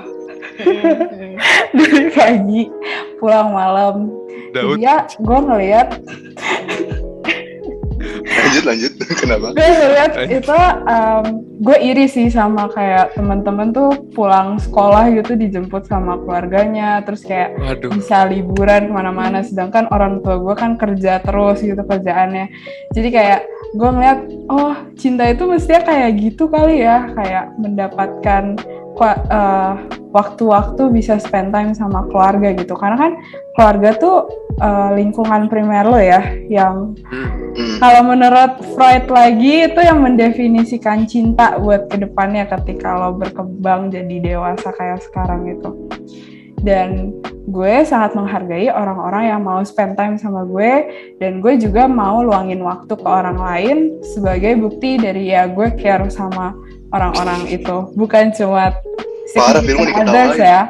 [1.78, 2.62] dari pagi
[3.22, 4.10] pulang malam.
[4.50, 4.82] Daud.
[4.82, 5.88] Dia, gue ngeliat
[8.38, 8.92] lanjut lanjut.
[9.20, 9.46] Kenapa?
[9.52, 11.24] gue ngeliat itu em,
[11.58, 17.58] gue iri sih sama kayak teman-teman tuh pulang sekolah gitu dijemput sama keluarganya terus kayak
[17.58, 17.90] Waduh.
[17.92, 22.46] bisa liburan ke mana-mana sedangkan orang tua gue kan kerja terus gitu kerjaannya
[22.94, 23.40] jadi kayak
[23.74, 28.56] gue ngeliat oh cinta itu mestinya kayak gitu kali ya kayak mendapatkan
[29.02, 29.72] eh,
[30.18, 33.12] waktu-waktu bisa spend time sama keluarga gitu karena kan
[33.54, 34.16] keluarga tuh
[34.58, 36.98] eh, lingkungan primer lo ya yang
[37.58, 37.82] Hmm.
[37.82, 44.16] kalau menurut Freud lagi itu yang mendefinisikan cinta buat ke depannya ketika lo berkembang jadi
[44.22, 45.74] dewasa kayak sekarang gitu.
[46.58, 47.14] Dan
[47.50, 50.86] gue sangat menghargai orang-orang yang mau spend time sama gue
[51.18, 56.06] dan gue juga mau luangin waktu ke orang lain sebagai bukti dari ya gue care
[56.10, 56.54] sama
[56.94, 57.90] orang-orang itu.
[57.98, 58.74] Bukan cuma
[59.32, 60.08] Parah, diketawain.
[60.08, 60.60] others ya,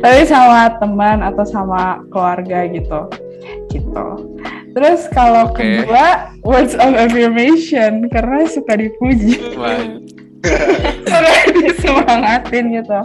[0.00, 3.00] tapi sama teman atau sama keluarga gitu.
[3.68, 4.06] Gitu.
[4.72, 5.60] Terus kalau Oke.
[5.60, 9.36] kedua words of affirmation karena suka dipuji,
[11.08, 13.00] karena disemangatin gitu.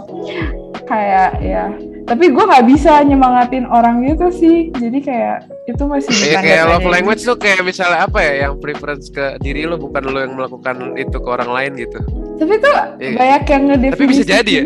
[0.84, 1.72] Kayak ya,
[2.04, 4.68] tapi gue nggak bisa nyemangatin orang gitu sih.
[4.70, 9.08] Jadi kayak itu masih bukan kayak love language tuh kayak misalnya apa ya yang preference
[9.08, 11.96] ke diri lo bukan lo yang melakukan itu ke orang lain gitu.
[12.36, 13.16] Tapi tuh Iya.
[13.16, 13.96] banyak yang ngedefinisikan.
[13.96, 14.64] Tapi bisa jadi ya?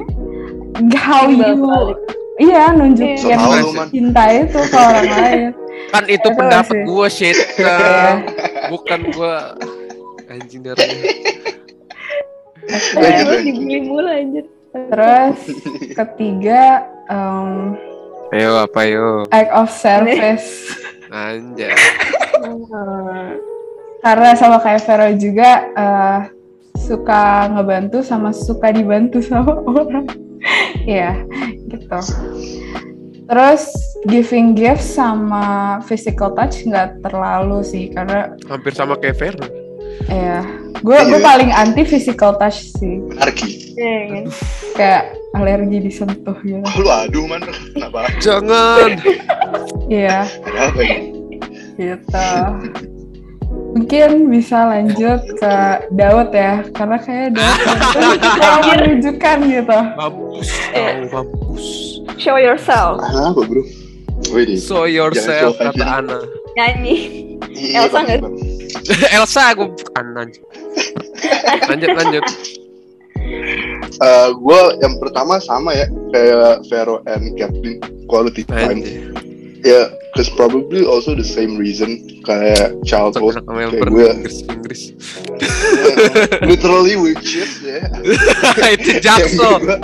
[0.94, 1.96] How you,
[2.38, 3.88] iya nunjukin So man.
[3.90, 5.50] cinta itu ke orang lain.
[5.88, 7.36] Kan itu Itu pendapat gue shit.
[7.58, 8.22] Iya.
[8.68, 9.34] bukan gue
[10.28, 10.84] anjing dari
[13.40, 15.38] dibully mulu anjir Terus
[15.98, 17.72] ketiga um,
[18.28, 19.24] Ayo apa yo?
[19.32, 20.68] act of service.
[21.08, 21.72] Anjay.
[23.98, 26.20] Karena sama kayak Vero juga eh,
[26.76, 30.04] suka ngebantu sama suka dibantu sama orang.
[30.84, 31.22] Iya,
[31.66, 31.98] gitu.
[33.24, 33.62] Terus
[34.04, 35.44] giving gifts sama
[35.82, 39.46] physical touch nggak terlalu sih karena Hampir sama kayak Vero.
[40.08, 40.40] ya
[40.78, 41.26] gue gue Iya.
[41.26, 43.74] paling anti physical touch sih Anarki.
[43.74, 44.24] Iya
[44.72, 45.02] kayak
[45.34, 46.64] alergi disentuh gitu.
[46.64, 47.42] Oh, lu aduh man.
[47.74, 48.08] Kenapa?
[48.16, 48.96] Jangan.
[49.86, 51.36] Iya, Ada apa ini?
[51.74, 52.28] gitu.
[53.68, 55.54] Mungkin bisa lanjut ke
[55.92, 57.58] Daud ya, karena kayak Daud
[58.40, 59.78] yang menunjukkan gitu.
[60.74, 61.08] Eh.
[61.08, 61.66] kau mampus.
[62.18, 63.62] show yourself Ah, apa bro?
[64.34, 64.58] Wih.
[64.58, 65.84] So yourself show kata.
[66.02, 66.18] Ana.
[66.58, 66.96] nyanyi
[67.58, 68.20] Iya, Elsa nggak?
[69.16, 70.26] Elsa gue Ana.
[70.26, 70.44] anjing.
[71.66, 72.24] Lanjut lanjut.
[73.98, 78.82] Eh, gue yang pertama sama ya kayak Vero and Kathleen quality time.
[79.66, 83.42] Ya, cause probably also the same reason kayak childhood.
[83.42, 84.82] Kayak gue Inggris Inggris.
[86.50, 87.82] literally witches ya.
[88.78, 89.82] Itu Jackson.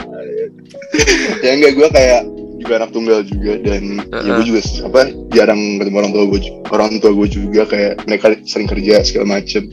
[1.44, 2.22] Ya enggak gue kayak
[2.64, 4.36] juga anak tunggal juga dan ya Uh-uh.
[4.40, 5.00] gue juga apa
[5.36, 6.40] jarang ketemu orang tua gue
[6.72, 9.68] orang tua gue juga kayak mereka sering kerja segala macem.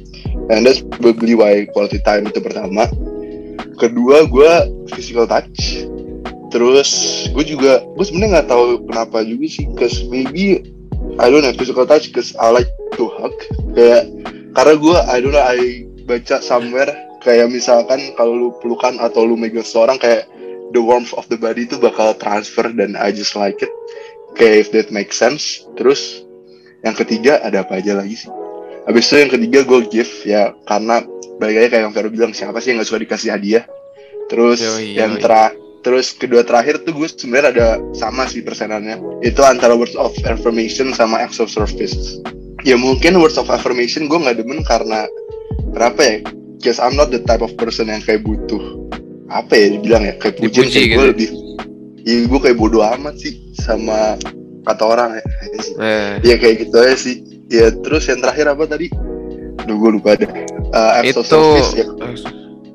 [0.51, 2.91] And that's probably why quality time itu pertama.
[3.79, 4.51] Kedua gue
[4.91, 5.87] physical touch.
[6.51, 6.89] Terus
[7.31, 10.67] gue juga gue sebenarnya nggak tahu kenapa juga sih cause maybe
[11.15, 12.67] I don't have physical touch because I like
[12.99, 13.31] to hug.
[13.71, 14.11] Kayak
[14.51, 19.37] karena gue I don't know I baca somewhere kayak misalkan kalau lu pelukan atau lu
[19.37, 20.27] megang seorang kayak
[20.71, 23.71] the warmth of the body itu bakal transfer dan I just like it.
[24.35, 25.63] Kayak if that makes sense.
[25.75, 26.23] Terus
[26.81, 28.31] yang ketiga ada apa aja lagi sih?
[28.89, 31.05] Habis itu yang ketiga gue give ya karena
[31.37, 33.63] balik lagi kayak yang Vero bilang siapa sih yang gak suka dikasih hadiah?
[34.31, 35.21] Terus Yoi, yang yoi.
[35.21, 39.21] tera terus kedua terakhir tuh gue sebenarnya ada sama sih persenannya.
[39.21, 42.21] Itu antara words of affirmation sama acts of service.
[42.65, 45.05] Ya mungkin words of affirmation gue nggak demen karena
[45.73, 46.17] kenapa ya?
[46.61, 48.61] Because I'm not the type of person yang kayak butuh
[49.31, 51.29] apa ya dibilang ya kayak pujian kayak gue lebih
[52.03, 54.17] ya gue kayak bodoh amat sih sama
[54.65, 55.23] kata orang ya.
[55.81, 57.15] Eh, ya kayak gitu aja sih.
[57.51, 58.87] Ya terus yang terakhir apa tadi?
[59.65, 60.29] Duh gue lupa deh.
[60.71, 61.85] Uh, itu service ya.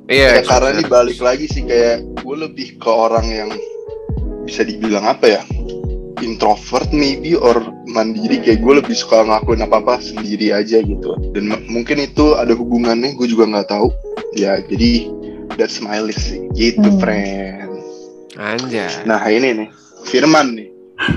[0.06, 3.50] Iya Ya, karena ini balik lagi sih kayak gue lebih ke orang yang
[4.46, 5.42] bisa dibilang apa ya
[6.22, 7.58] introvert maybe or
[7.90, 8.38] mandiri.
[8.38, 11.18] Kayak gue lebih suka ngelakuin apa apa sendiri aja gitu.
[11.34, 13.90] Dan mungkin itu ada hubungannya gue juga nggak tahu.
[14.36, 15.10] Ya jadi
[15.56, 16.46] that's my list sih.
[16.52, 17.00] Gitu Hmm.
[17.00, 17.72] friend.
[18.36, 19.08] Anjay.
[19.08, 19.68] Nah ini nih.
[20.04, 20.68] Firman nih.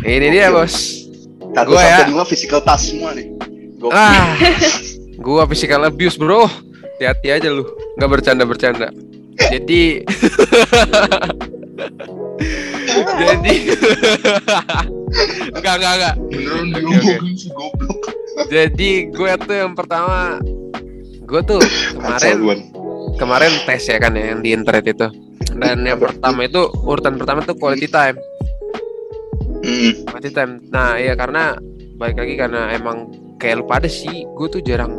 [0.01, 1.05] Ini dia bos.
[1.51, 2.07] Satu Gua sampai ya.
[2.09, 3.27] lima physical touch semua nih.
[3.79, 3.95] Gokil.
[3.95, 4.35] ah
[5.19, 6.47] gua physical abuse bro.
[6.97, 7.63] Hati-hati aja lu.
[7.95, 8.91] Nggak bercanda bercanda
[9.47, 10.03] jadi
[13.23, 13.55] jadi
[15.55, 16.67] enggak enggak enggak beneran
[17.55, 17.99] goblok.
[18.49, 20.39] Jadi gue tuh yang pertama
[21.23, 21.59] gue tuh
[21.95, 22.59] kemarin Kacauan.
[23.19, 25.07] Kemarin tes ya kan ya yang di internet itu.
[25.59, 28.15] Dan yang pertama itu urutan pertama tuh quality time.
[29.59, 29.91] Hmm.
[30.07, 30.63] quality time.
[30.71, 31.59] Nah iya karena
[31.99, 34.91] balik lagi karena emang kayak lu pada sih gue tuh jarang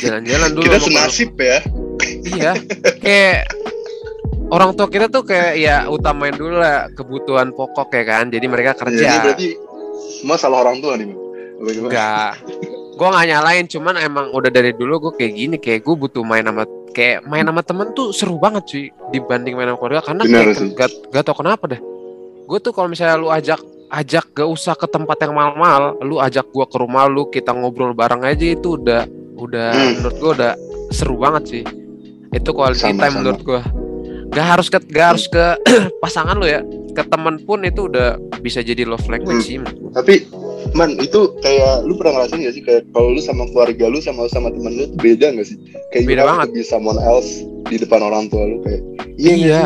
[0.00, 1.60] jalan-jalan dulu kita senasib ya.
[2.24, 2.52] Iya
[3.04, 3.52] kayak
[4.48, 8.72] orang tua kita tuh kayak ya utamain dulu lah kebutuhan pokok ya kan jadi mereka
[8.76, 9.48] Jadi kerja berarti
[10.20, 11.12] semua salah orang tua nih
[11.60, 12.40] enggak
[12.94, 16.42] gue nggak nyalain cuman emang udah dari dulu gue kayak gini kayak gue butuh main
[16.42, 20.38] sama kayak main sama temen tuh seru banget cuy dibanding main sama keluarga karena Benar
[20.40, 20.68] kayak sih.
[20.72, 21.80] gak, gak tau kenapa deh
[22.44, 23.58] gue tuh kalau misalnya lu ajak
[23.90, 27.92] ajak gak usah ke tempat yang mahal-mahal lu ajak gua ke rumah lu kita ngobrol
[27.92, 29.92] bareng aja itu udah udah Hmm.
[29.98, 30.52] menurut gua udah
[30.88, 31.62] seru banget sih
[32.30, 33.18] itu quality Sama, time sama.
[33.20, 33.60] menurut gua
[34.28, 35.44] gak harus ke gak harus ke
[36.02, 39.46] pasangan lu ya ke teman pun itu udah bisa jadi love language Hmm.
[39.46, 39.58] sih.
[39.90, 40.14] Tapi
[40.72, 44.24] man itu kayak lu pernah ngerasain gak sih kayak kalau lu sama keluarga lu sama
[44.26, 45.56] sama temen lu beda gak sih?
[45.90, 46.46] Kayak Beda banget.
[46.50, 47.28] be someone else
[47.66, 48.80] di depan orang tua lu kayak
[49.14, 49.62] iya Iya.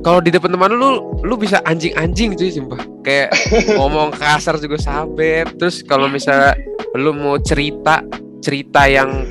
[0.00, 0.90] Kalau di depan teman lu,
[1.24, 2.76] lu bisa anjing-anjing cuy, sumpah.
[3.00, 3.32] Kayak
[3.80, 5.48] ngomong kasar juga sabet.
[5.56, 6.52] Terus kalau misalnya
[6.92, 8.04] lu mau cerita,
[8.38, 9.24] cerita yang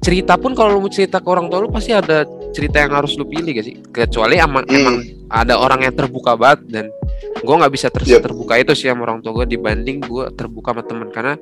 [0.00, 3.14] cerita pun kalau lu mau cerita ke orang tua lu pasti ada cerita yang harus
[3.14, 3.76] lu pilih gak sih?
[3.88, 4.76] Kecuali emang Hmm.
[4.76, 4.96] emang
[5.30, 6.84] ada orang yang terbuka banget dan
[7.36, 8.22] gue nggak bisa ter Yep.
[8.22, 11.34] terbuka itu sih sama orang tua gue dibanding gue terbuka sama temen karena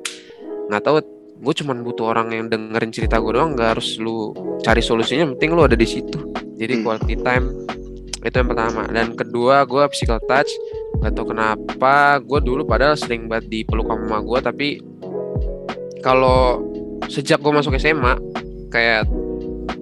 [0.67, 0.97] nggak tahu
[1.43, 5.51] gue cuman butuh orang yang dengerin cerita gue doang nggak harus lu cari solusinya penting
[5.51, 6.17] lu ada di situ
[6.55, 6.83] jadi Hmm.
[6.83, 7.45] quality time
[8.23, 10.47] itu yang pertama dan kedua gue physical touch
[10.97, 14.67] gak tau kenapa gue dulu padahal sering banget dipeluk sama mama gue tapi
[15.99, 16.63] kalau
[17.05, 18.15] sejak gue masuk SMA
[18.69, 19.03] kayak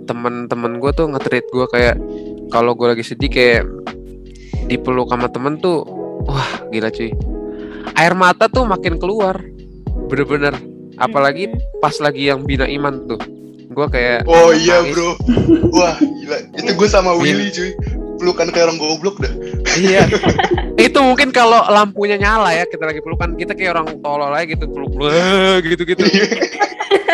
[0.03, 1.95] temen-temen gue tuh nge-treat gue kayak
[2.49, 3.63] kalau gue lagi sedih kayak
[4.65, 5.85] dipeluk sama temen tuh
[6.31, 7.11] wah gila cuy
[7.93, 9.43] air mata tuh makin keluar
[10.07, 10.55] bener-bener
[10.95, 13.19] apalagi pas lagi yang bina iman tuh
[13.71, 14.99] gue kayak Oh iya nangis.
[14.99, 15.11] bro.
[15.71, 16.37] Wah gila.
[16.59, 17.19] Itu gue sama Iya.
[17.23, 17.71] Willy cuy.
[18.19, 19.31] Pelukan kayak orang goblok dah.
[19.79, 20.11] Iya.
[20.91, 24.67] itu mungkin kalau lampunya nyala ya kita lagi pelukan kita kayak orang tolol aja gitu
[24.67, 24.91] peluk
[25.63, 26.03] gitu gitu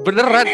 [0.00, 0.46] beneran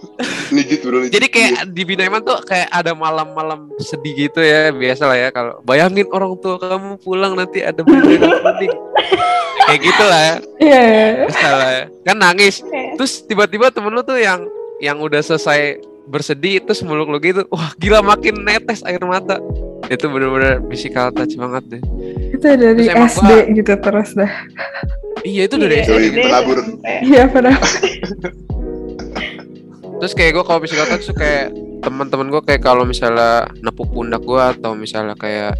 [0.54, 1.00] legit bro.
[1.00, 1.12] Legit.
[1.12, 5.58] jadi kayak di Binaiman tuh kayak ada malam-malam sedih gitu ya biasa lah ya kalau
[5.62, 8.74] bayangin orang tua kamu pulang nanti ada bendera kuning
[9.64, 11.06] kayak gitu lah ya Iya, iya.
[11.24, 12.54] biasa lah ya kan nangis
[12.94, 14.46] terus tiba-tiba temen lu tuh yang
[14.78, 19.40] yang udah selesai bersedih terus meluk lu gitu wah gila makin netes air mata
[19.84, 21.82] itu bener-bener physical touch banget deh
[22.30, 24.32] Itu dari Terus SD gitu terus dah.
[25.22, 26.18] iya itu dari Iya, SD
[27.02, 27.60] Iya, padahal.
[29.98, 34.24] Terus kayak gue kalau physical touch tuh kayak teman-teman gue kayak kalau misalnya nepuk pundak
[34.24, 35.54] gue atau misalnya kayak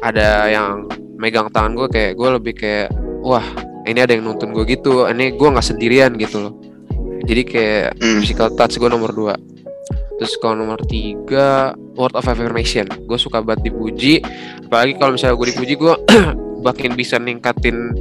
[0.00, 0.86] ada yang
[1.18, 2.88] megang tangan gue kayak gue lebih kayak
[3.20, 3.42] wah
[3.84, 6.54] ini ada yang nonton gue gitu ini gue nggak sendirian gitu loh.
[7.24, 8.20] Jadi kayak Hmm.
[8.22, 9.34] physical touch gue nomor dua.
[10.18, 12.86] Terus kalau nomor tiga word of affirmation.
[13.04, 14.22] Gue suka banget dipuji.
[14.64, 15.94] Apalagi kalau misalnya gue dipuji gue
[16.66, 17.92] makin bisa ningkatin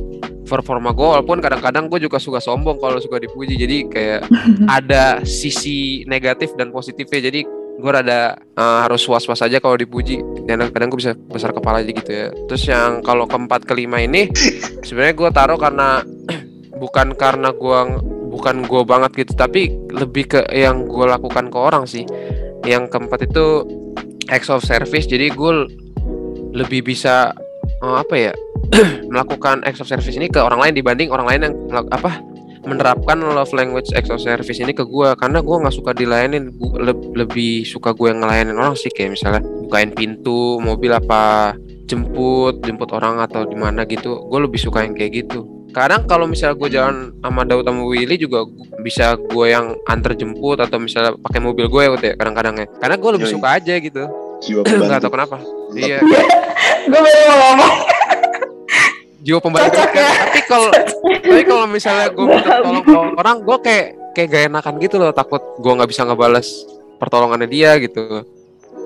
[0.48, 3.60] performa gue walaupun kadang-kadang gue juga suka sombong kalau suka dipuji.
[3.60, 4.26] Jadi kayak
[4.80, 7.30] ada sisi negatif dan positifnya.
[7.30, 7.44] Jadi
[7.78, 10.24] gue rada uh, harus was-was aja kalau dipuji.
[10.48, 12.28] Dan kadang gue bisa besar kepala aja gitu ya.
[12.48, 14.32] Terus yang kalau keempat kelima ini
[14.88, 16.02] sebenarnya gue taruh karena
[16.82, 17.80] bukan karena gue
[18.28, 22.08] bukan gue banget gitu tapi lebih ke yang gue lakukan ke orang sih.
[22.66, 23.46] Yang keempat itu
[24.32, 25.06] acts of service.
[25.06, 25.54] Jadi gue
[26.58, 27.36] lebih bisa
[27.84, 28.34] uh, apa ya
[29.12, 31.54] melakukan acts of service ini ke orang lain dibanding orang lain yang
[31.92, 32.20] apa
[32.68, 36.92] menerapkan love language acts of service ini ke gue karena gue nggak suka dilayanin le
[37.16, 41.56] lebih suka gue yang ngelayanin orang sih kayak misalnya bukain pintu mobil apa
[41.88, 44.28] jemput jemput orang atau di mana gitu.
[44.28, 45.48] Gue lebih suka yang kayak gitu.
[45.72, 48.44] Kadang kalau misalnya gue jalan sama Daud sama Willy juga
[48.84, 52.68] bisa gue yang antar jemput atau misalnya pakai mobil gue ya kadang-kadang ya.
[52.84, 54.04] Karena gue lebih suka aja gitu.
[54.68, 55.38] Nggak tahu kenapa.
[55.72, 56.04] Iya.
[56.92, 57.87] gue baru mau ngomong
[59.28, 59.92] jiwa pembantu kan.
[59.92, 60.70] tapi kalau
[61.04, 63.86] tapi kalau misalnya gue minta tolong ke orang gue kayak
[64.16, 65.12] kayak gak enakan gitu loh.
[65.12, 66.48] Takut gue nggak bisa ngebales
[66.96, 68.24] pertolongannya dia gitu.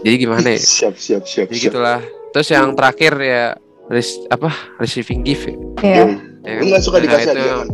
[0.01, 0.57] Jadi gimana ya?
[0.57, 1.65] Siap siap siap jadi siap.
[1.77, 2.01] gitulah.
[2.33, 3.43] Terus yang terakhir ya
[3.85, 4.49] res, apa?
[4.81, 6.05] Receiving gift ya, Iya.
[6.41, 7.53] ya Lu nggak suka Nah, dikasih itu hadiah?
[7.61, 7.69] Kan?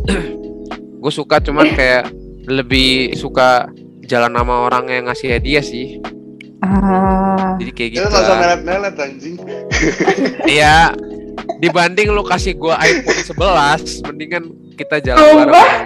[0.98, 2.04] gue suka cuman kayak
[2.44, 3.70] lebih suka
[4.04, 6.02] jalan sama orang yang ngasih hadiah sih.
[6.58, 7.54] Ah.
[7.54, 9.38] jadi kayak gitu melet-melet anjing.
[10.44, 10.90] Iya
[11.58, 13.22] dibanding lu kasih gue iPhone
[13.80, 14.42] 11 mendingan
[14.74, 15.44] kita jalan Sumpah.
[15.44, 15.80] bareng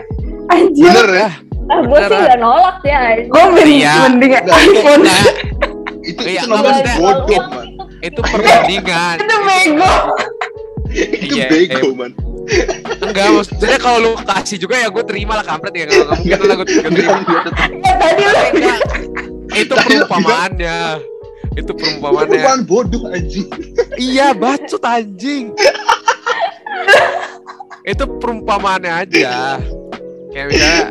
[0.48, 0.84] Anjir.
[0.84, 1.30] Bener ya?
[1.64, 3.00] Ah, gue sih nggak nolak ya.
[3.24, 3.94] Gue mending, Iya.
[4.04, 5.02] mending Nggak, iPhone.
[5.02, 5.24] Nah,
[6.02, 7.68] Itu Iya, itu namanya maksudnya- bodoh man.
[8.02, 9.92] itu perbandingan Itu bego.
[10.90, 12.12] Itu Iya, bego man.
[13.00, 16.40] enggak maksudnya kalau lu kasih juga ya gue terima lah kampret ya kalau nggak mungkin
[16.42, 16.90] lah gue terima
[17.80, 18.40] Ya, tadi lu
[19.54, 20.76] itu perumpamaannya
[21.58, 23.48] itu perumpamaannya bukan bodoh anjing.
[24.00, 25.52] iya bacot anjing.
[27.82, 29.58] Itu perumpamaannya aja.
[30.32, 30.82] Kayak misalnya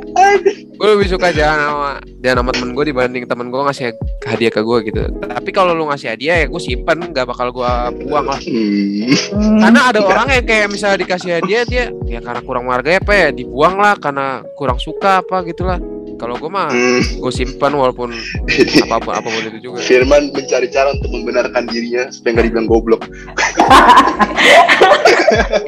[0.53, 3.89] gue lebih suka jalan sama jalan sama temen gue dibanding temen gue ngasih
[4.29, 5.01] hadiah ke gue gitu.
[5.17, 7.71] Tapi kalau lu ngasih hadiah ya gue simpen nggak bakal gue
[8.05, 8.37] buang lah.
[8.37, 9.57] Hmm.
[9.65, 13.27] karena ada orang yang kayak misalnya dikasih hadiah dia ya karena kurang menghargai apa ya
[13.33, 15.81] dibuang lah karena kurang suka apa gitulah
[16.21, 17.01] kalau gue mah Hmm.
[17.17, 19.81] gue simpan walaupun apa pun apa pun itu juga.
[19.81, 23.09] Firman mencari cara untuk membenarkan dirinya supaya nggak dibilang goblok.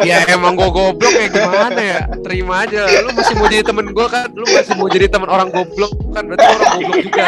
[0.10, 2.06] ya emang gue goblok ya gimana ya?
[2.22, 2.86] Terima aja.
[3.02, 4.30] Lu masih mau jadi temen gue kan?
[4.30, 6.30] Lu masih mau jadi temen orang goblok kan?
[6.30, 7.28] Berarti orang goblok juga.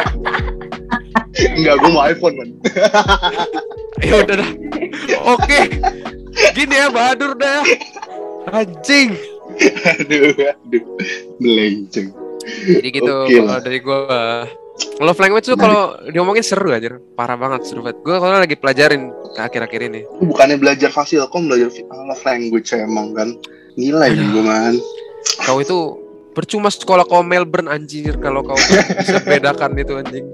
[1.36, 2.50] Enggak, gue mau iPhone man.
[4.08, 4.50] ya udah dah.
[5.34, 5.82] Oke.
[6.54, 7.66] Gini ya Bahadur dah.
[8.54, 9.18] Anjing.
[9.88, 10.84] Aduh, aduh,
[11.40, 12.12] melenceng.
[12.46, 13.38] Jadi gitu Oke.
[13.42, 14.00] kalau dari gue
[15.00, 18.04] love language tuh kalau diomongin seru aja parah banget seru banget.
[18.04, 20.02] Gue kalau lagi pelajarin akhir-akhir ini.
[20.20, 23.40] Bukannya belajar fasil, kok belajar love language emang kan?
[23.80, 24.76] Nilai gue man.
[25.42, 26.00] kau itu
[26.38, 28.56] percuma sekolah kau Melbourne anjir kalau kau
[29.02, 30.28] bisa bedakan itu anjing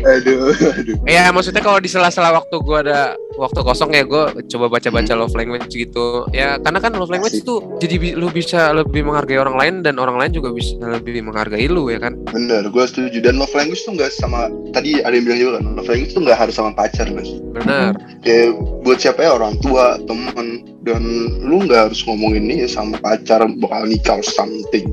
[0.00, 0.96] Aduh, aduh.
[1.06, 5.36] ya maksudnya kalau di sela-sela waktu gua ada waktu kosong ya gua coba baca-baca love
[5.36, 7.46] language gitu ya karena kan love language Asik.
[7.46, 11.70] itu jadi lu bisa lebih menghargai orang lain dan orang lain juga bisa lebih menghargai
[11.70, 13.18] lu ya kan Bener, gue setuju.
[13.18, 14.48] Dan love language tuh nggak sama.
[14.70, 17.26] Tadi ada yang bilang juga kan, love language tuh nggak harus sama pacar kan.
[17.50, 18.54] benar Kayak
[18.86, 21.02] buat siapa ya orang tua, teman, dan
[21.42, 24.86] lu nggak harus ngomongin ini sama pacar bakal nikah or something.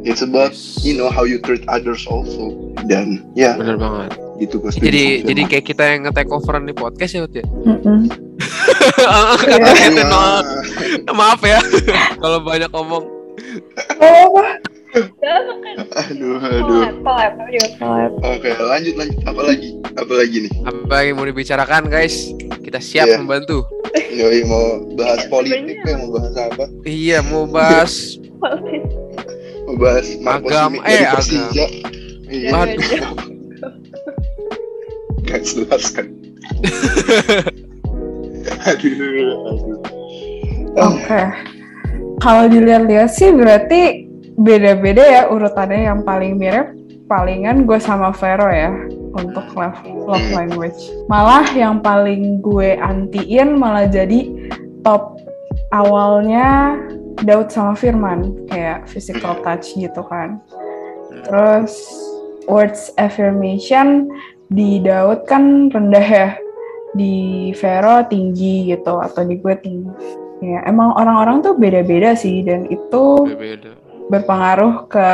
[0.00, 2.72] It's about you know how you treat others also.
[2.88, 3.56] Dan ya.
[3.56, 4.10] Benar banget.
[4.40, 7.44] Gitu gue jadi jadi kayak kita yang nge-take overan di podcast ya Ut, ya?
[7.44, 8.08] Mm-mm.
[9.44, 10.44] Kata kita, no-
[11.12, 11.60] maaf ya.
[12.24, 13.04] Kalau banyak ngomong.
[14.00, 14.40] Oh,
[15.92, 16.82] aduh aduh.
[18.24, 19.20] Oke lanjut lanjut.
[19.22, 19.68] Apa lagi?
[19.94, 20.52] Apa lagi nih?
[20.64, 22.32] apa yang mau dibicarakan guys?
[22.64, 23.20] Kita siap Iya.
[23.20, 23.68] membantu.
[24.10, 24.64] Yoi mau
[24.96, 26.64] bahas Iya, politik kayak mau bahas apa?
[26.84, 28.16] iya mau bahas
[29.70, 31.46] Mau bahas Marco Agam- eh, agam.
[32.26, 32.50] Iya.
[32.50, 32.90] Waduh.
[35.22, 36.10] Gak jelas kan.
[38.66, 39.30] aduh, aduh.
[40.74, 41.22] Oh, Oke.
[42.18, 46.74] Kalau dilihat-lihat sih berarti beda-beda ya urutannya yang paling mirip
[47.06, 48.74] palingan gue sama Vero ya
[49.14, 50.34] untuk love, love Hmm.
[50.34, 50.82] language.
[51.06, 54.50] Malah yang paling gue antiin malah jadi
[54.82, 55.14] top
[55.70, 56.74] awalnya
[57.24, 60.40] Daud sama Firman kayak physical touch gitu kan.
[61.28, 61.74] Terus
[62.48, 64.08] words affirmation
[64.50, 66.28] di Daud kan rendah ya,
[66.96, 69.90] di Vero tinggi gitu atau di gue tinggi.
[70.40, 73.76] Ya emang orang-orang tuh beda-beda sih dan itu beda
[74.10, 75.08] berpengaruh ke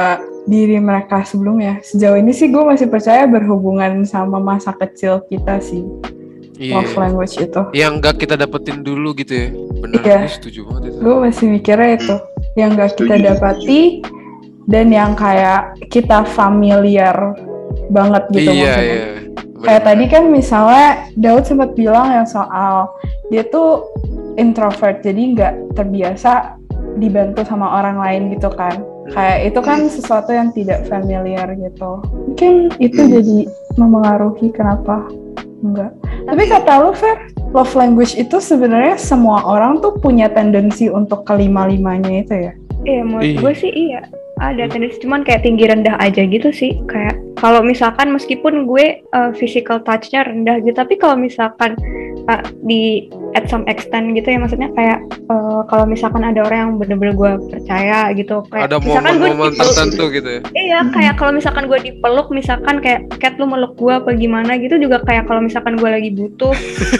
[0.48, 1.84] diri mereka sebelumnya.
[1.84, 5.84] Sejauh ini sih gue masih percaya berhubungan sama masa kecil kita sih
[6.56, 7.60] iya love language itu.
[7.72, 10.16] yang enggak kita dapetin dulu gitu ya benar Iya.
[10.20, 12.14] gue setuju banget itu Gue masih mikirnya itu
[12.54, 13.80] yang gak kita Setuju, dapati
[14.66, 17.14] dan yang kayak kita familiar
[17.88, 18.82] banget gitu iya maksudnya.
[18.82, 19.06] iya
[19.56, 22.92] Kayak tadi kan misalnya Daud sempat bilang yang soal
[23.26, 23.88] dia tuh
[24.36, 26.60] introvert jadi nggak terbiasa
[26.96, 28.84] dibantu sama orang lain gitu kan.
[29.08, 32.04] Kayak itu kan sesuatu yang tidak familiar gitu.
[32.04, 33.10] Mungkin itu Hmm.
[33.10, 33.38] jadi
[33.74, 35.08] memengaruhi kenapa
[35.66, 35.90] enggak.
[36.26, 37.16] Tapi kata lu Fer,
[37.50, 42.52] love language itu sebenarnya semua orang tuh punya tendensi untuk kelima-limanya itu ya.
[42.86, 43.38] Iya, menurut Iya.
[43.42, 44.00] gue sih iya.
[44.36, 46.76] Ada tendensi cuman kayak tinggi rendah aja gitu sih.
[46.84, 51.72] Kayak kalau misalkan meskipun gue uh, physical touch-nya rendah gitu, tapi kalau misalkan
[52.26, 56.72] uh, di at some extent gitu ya maksudnya kayak uh, kalau misalkan ada orang yang
[56.76, 61.14] bener-bener gue percaya gitu kayak ada misalkan gue momen-momen dipeluk- tertentu gitu ya Iya, kayak
[61.14, 65.24] kalau misalkan gue dipeluk, misalkan kayak Cat lu meluk gue apa gimana gitu juga kayak
[65.24, 66.52] kalau misalkan gue lagi butuh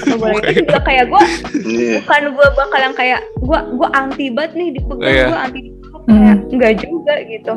[0.05, 1.22] atau gue lagi itu juga kayak gue
[1.66, 1.93] Iya.
[2.01, 5.24] bukan gue bakal yang kayak gue gue anti banget nih dipegang Iya.
[5.26, 5.61] gue anti
[6.07, 6.14] Hmm.
[6.14, 7.54] kayak enggak juga gitu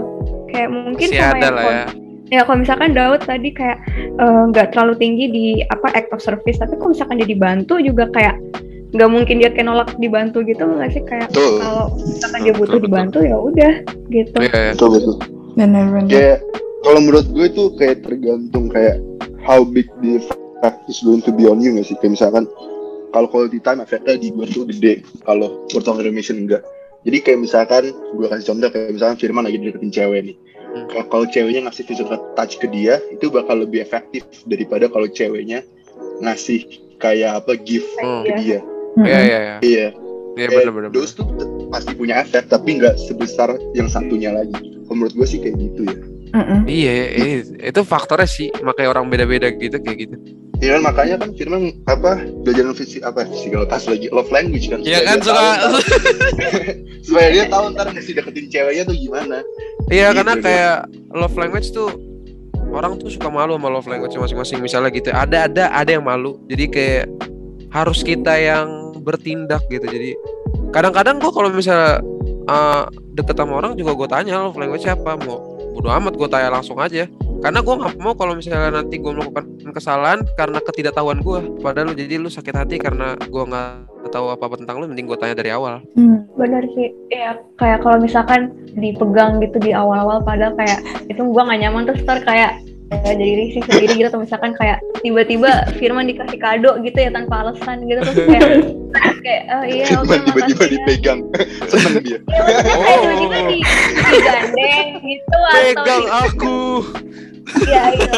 [0.50, 1.86] kayak mungkin masih sama ada yang lah ya
[2.30, 6.62] ya kalau misalkan Daud tadi kayak eh, nggak terlalu tinggi di apa act of service
[6.62, 8.38] tapi kalau misalkan dia dibantu juga kayak
[8.90, 11.62] nggak mungkin dia kayak nolak dibantu gitu nggak sih kayak Betul.
[11.62, 12.86] kalau misalkan dia butuh betul.
[12.90, 13.74] dibantu ya udah
[14.10, 14.74] gitu iya iya.
[14.74, 15.16] Betul betul.
[15.60, 16.10] Bener-bener.
[16.10, 16.38] Kayak
[16.86, 18.98] kalau menurut gue itu kayak tergantung kayak
[19.44, 21.98] how big the effect is going to be on you nggak sih?
[22.00, 22.44] Kayak misalkan
[23.12, 26.64] kalau quality time efeknya di gue tuh gede, kalau of affirmation enggak.
[27.08, 30.38] Jadi kayak misalkan gue kasih contoh kayak misalkan Firman lagi deketin cewek nih.
[30.70, 30.86] Hmm.
[31.10, 35.64] Kalau ceweknya ngasih physical touch ke dia, itu bakal lebih efektif daripada kalau ceweknya
[36.20, 36.68] ngasih
[37.00, 38.28] kayak apa gift Hmm.
[38.28, 38.60] ke dia.
[39.00, 39.58] Iya iya iya Iya.
[39.64, 39.88] iya
[40.36, 41.26] Kayak benar-benar Those tuh
[41.72, 44.80] pasti punya efek, tapi nggak sebesar yang satunya lagi.
[44.90, 45.98] Menurut gue sih kayak gitu ya.
[46.30, 46.62] Mm-mm.
[46.70, 47.38] Iya, iya,
[47.74, 50.16] itu faktornya sih, makanya orang beda-beda gitu kayak gitu.
[50.60, 53.24] Iya kan makanya kan Firman apa belajar fisik apa
[53.72, 54.84] touch lagi love language kan.
[54.84, 55.78] Iya kan suka tahu
[57.08, 59.40] supaya dia tahu ntar mesti deketin ceweknya tuh gimana.
[59.88, 60.44] Iya Gitu karena deh.
[60.44, 60.78] kayak
[61.16, 61.90] love language tuh
[62.76, 65.10] orang tuh suka malu sama love language masing-masing misalnya gitu.
[65.16, 66.36] Ada ada ada yang malu.
[66.52, 67.06] Jadi kayak
[67.72, 69.88] harus kita yang bertindak gitu.
[69.88, 70.20] Jadi
[70.76, 72.04] kadang-kadang gua kalau misalnya
[72.52, 72.84] uh,
[73.16, 75.40] deket sama orang juga gue tanya love language siapa mau
[75.72, 77.06] bodo amat gue tanya langsung aja
[77.40, 81.96] karena gue nggak mau kalau misalnya nanti gue melakukan kesalahan karena ketidaktahuan gue padahal lu
[81.96, 85.36] jadi lu sakit hati karena gue nggak tahu apa apa tentang lu mending gue tanya
[85.38, 86.28] dari awal Hmm.
[86.36, 91.60] benar sih ya kayak kalau misalkan dipegang gitu di awal-awal padahal kayak itu gua nggak
[91.66, 96.40] nyaman terus ntar kayak ya, jadi risih sendiri gitu atau misalkan kayak tiba-tiba Firman dikasih
[96.42, 98.50] kado gitu ya tanpa alasan gitu terus kayak
[99.22, 101.20] kayak oh iya oke Firman tiba-tiba ya." dipegang.
[101.70, 102.18] Seneng dia.
[102.18, 103.60] Ya, maksudnya kayak tiba-tiba di,
[104.10, 106.58] digandeng gitu atau pegang aku
[107.66, 108.12] Iya iya.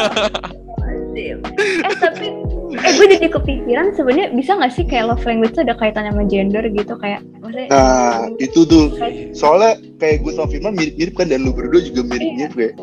[1.12, 1.38] Astagfirullahaladzim.
[1.82, 2.26] Eh tapi
[2.72, 6.24] eh gue jadi kepikiran sebenarnya bisa nggak sih kayak love language tuh ada kaitannya sama
[6.24, 8.96] gender gitu kayak maksudnya Nah itu tuh
[9.36, 12.74] soalnya kayak gue sama Firman mirip-mirip kan dan lu berdua juga mirip-mirip kayak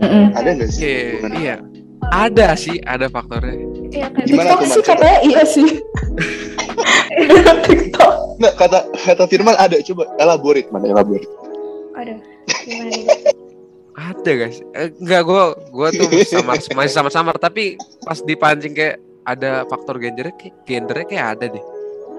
[0.00, 0.32] Mm-mm.
[0.34, 0.82] ada nggak sih?
[0.82, 1.32] Iya, hubungan?
[1.38, 1.56] iya.
[2.10, 3.54] Ada sih, ada faktornya.
[3.92, 5.68] iya, kayak Gimana TikTok sih katanya iya sih.
[7.68, 8.12] TikTok.
[8.40, 11.28] Nggak kata kata Firman ada coba elaborate mana elaborate.
[11.94, 12.16] Aduh,
[12.64, 13.04] gimana nih?
[14.00, 14.64] Ada guys.
[14.72, 20.32] Eh, enggak gua gua tuh sama masih sama-sama tapi pas dipancing kayak ada faktor gendernya
[20.32, 21.64] kayak gendernya kayak ada deh.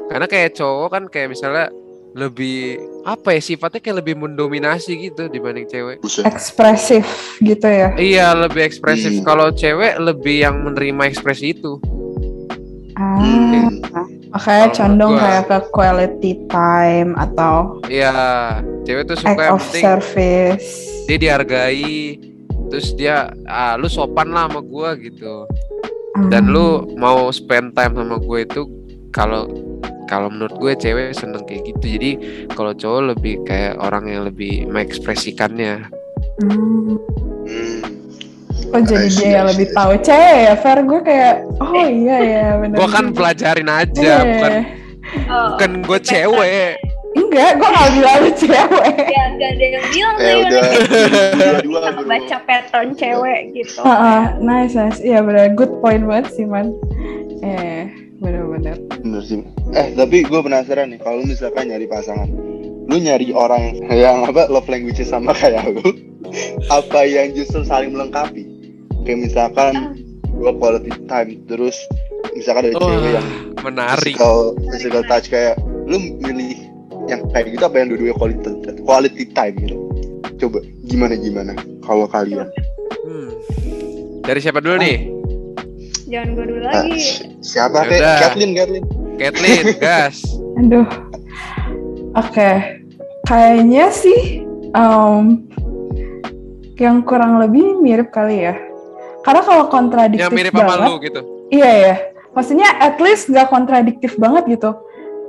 [0.07, 1.73] Karena kayak cowok kan kayak misalnya
[2.11, 6.03] lebih apa ya sifatnya kayak lebih mendominasi gitu dibanding cewek.
[6.21, 7.07] Ekspresif
[7.39, 7.95] gitu ya.
[7.95, 9.15] Iya, lebih ekspresif.
[9.15, 9.23] Hmm.
[9.23, 11.79] Kalau cewek lebih yang menerima ekspresi itu.
[12.93, 13.79] Ah, Hmm.
[14.29, 18.13] makanya condong gua- kayak ke quality time atau Iya,
[18.83, 20.69] cewek tuh suka act yang of penting service.
[21.11, 22.15] Dia dihargai
[22.67, 25.43] terus dia ah lu sopan lah sama gua gitu.
[26.31, 26.53] dan Hmm.
[26.53, 28.61] lu mau spend time sama gue itu
[29.09, 29.47] kalau
[30.07, 32.11] kalau menurut gue cewek seneng kayak gitu jadi
[32.47, 35.87] kalau cowok lebih kayak orang yang lebih mengekspresikannya
[36.39, 36.95] Hmm.
[37.47, 37.79] Hmm.
[38.71, 41.73] Oh jadi I see, dia yang I lebih tahu cewek ya Fer gue kayak oh
[41.75, 42.75] iya ya benar.
[42.75, 44.27] gue kan pelajarin aja Iya.
[44.27, 44.53] bukan
[45.27, 46.71] Oh, bukan gue cewek
[47.11, 48.95] Enggak, gue gak bilang lu cewek.
[49.03, 50.61] ya gak ada yang bilang Eh sih udah
[51.35, 52.03] dua-dua kita bro.
[52.07, 54.99] baca pattern cewek gitu Heeh, nice, nice.
[54.99, 56.71] Iya benar, good point banget sih man.
[57.41, 58.77] Eh, benar-benar.
[59.01, 59.43] Bener sih.
[59.71, 62.29] Eh tapi gue penasaran nih kalau misalkan nyari pasangan,
[62.85, 65.91] lu nyari orang yang, apa love language sama kayak lu,
[66.69, 68.47] apa yang justru saling melengkapi?
[69.03, 69.73] Kayak misalkan
[70.31, 71.75] gue quality time terus
[72.31, 73.27] misalkan ada Oh, cewek yang
[73.59, 74.37] menarik physical,
[74.69, 75.57] physical touch kayak
[75.89, 76.60] lu milih
[77.11, 78.49] yang kayak gitu apa yang dua-duanya quality
[78.81, 79.75] quality time gitu?
[80.37, 81.51] Coba gimana gimana
[81.81, 82.47] kalau kalian?
[83.01, 83.29] Hmm.
[84.21, 85.09] dari siapa dulu nih
[86.05, 88.17] jangan gue dulu Ah, lagi si- siapa kayak Yaudah.
[88.21, 88.85] Kathleen Kathleen?
[89.17, 90.15] Kathleen gas
[90.57, 90.87] Aduh.
[92.13, 92.49] Oke,
[93.23, 95.47] kayaknya sih em,
[96.75, 98.55] yang kurang lebih mirip kali ya.
[99.21, 101.21] karena kalau kontradiktif Yang mirip banget sama lu gitu.
[101.49, 101.95] iya ya
[102.31, 104.73] maksudnya at least nggak kontradiktif banget gitu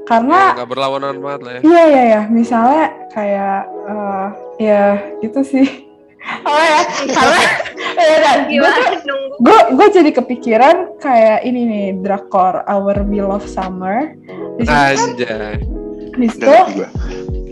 [0.03, 1.61] karena Nggak berlawanan banget lah ya.
[1.63, 4.27] Iya iya ya, misalnya kayak eh,
[4.59, 4.83] ya
[5.21, 5.69] itu sih.
[6.23, 6.81] Oh ya,
[7.11, 7.41] karena
[7.99, 8.15] ya
[9.03, 9.43] nunggu?
[9.43, 14.15] gue gue jadi kepikiran kayak ini nih drakor Our Beloved Summer.
[14.55, 15.59] Di situ kan
[16.15, 16.87] di situ Dan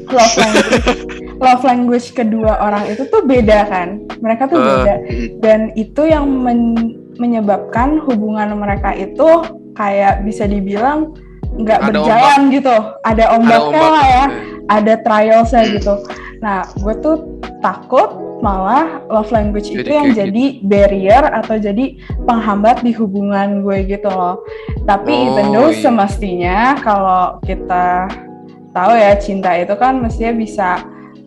[0.06, 0.86] love language
[1.34, 4.06] love language kedua orang itu tuh beda kan.
[4.22, 4.66] Mereka tuh Ah.
[4.70, 4.94] beda
[5.42, 9.28] dan itu yang men- menyebabkan hubungan mereka itu
[9.74, 11.18] kayak bisa dibilang
[11.56, 12.74] nggak berjalan gitu.
[13.00, 13.92] Ada Ada ombaknya ombak.
[13.92, 14.24] lah ya
[14.68, 15.72] ada trialsnya Hmm.
[15.74, 15.94] gitu.
[16.40, 17.16] Nah, gue tuh
[17.58, 18.08] takut
[18.40, 20.22] malah love language Jadi itu yang kayak gitu.
[20.24, 21.84] jadi barrier atau jadi
[22.24, 24.40] penghambat di hubungan gue gitu loh.
[24.86, 25.80] Tapi Oh, even though iya.
[25.82, 28.08] semestinya kalau kita
[28.70, 30.68] tahu ya cinta itu kan mestinya bisa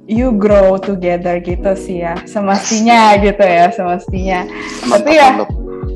[0.03, 2.17] you grow together gitu sih ya.
[2.25, 4.47] Semestinya gitu ya, semestinya.
[4.83, 5.49] Mantap, Tapi ya, mantap.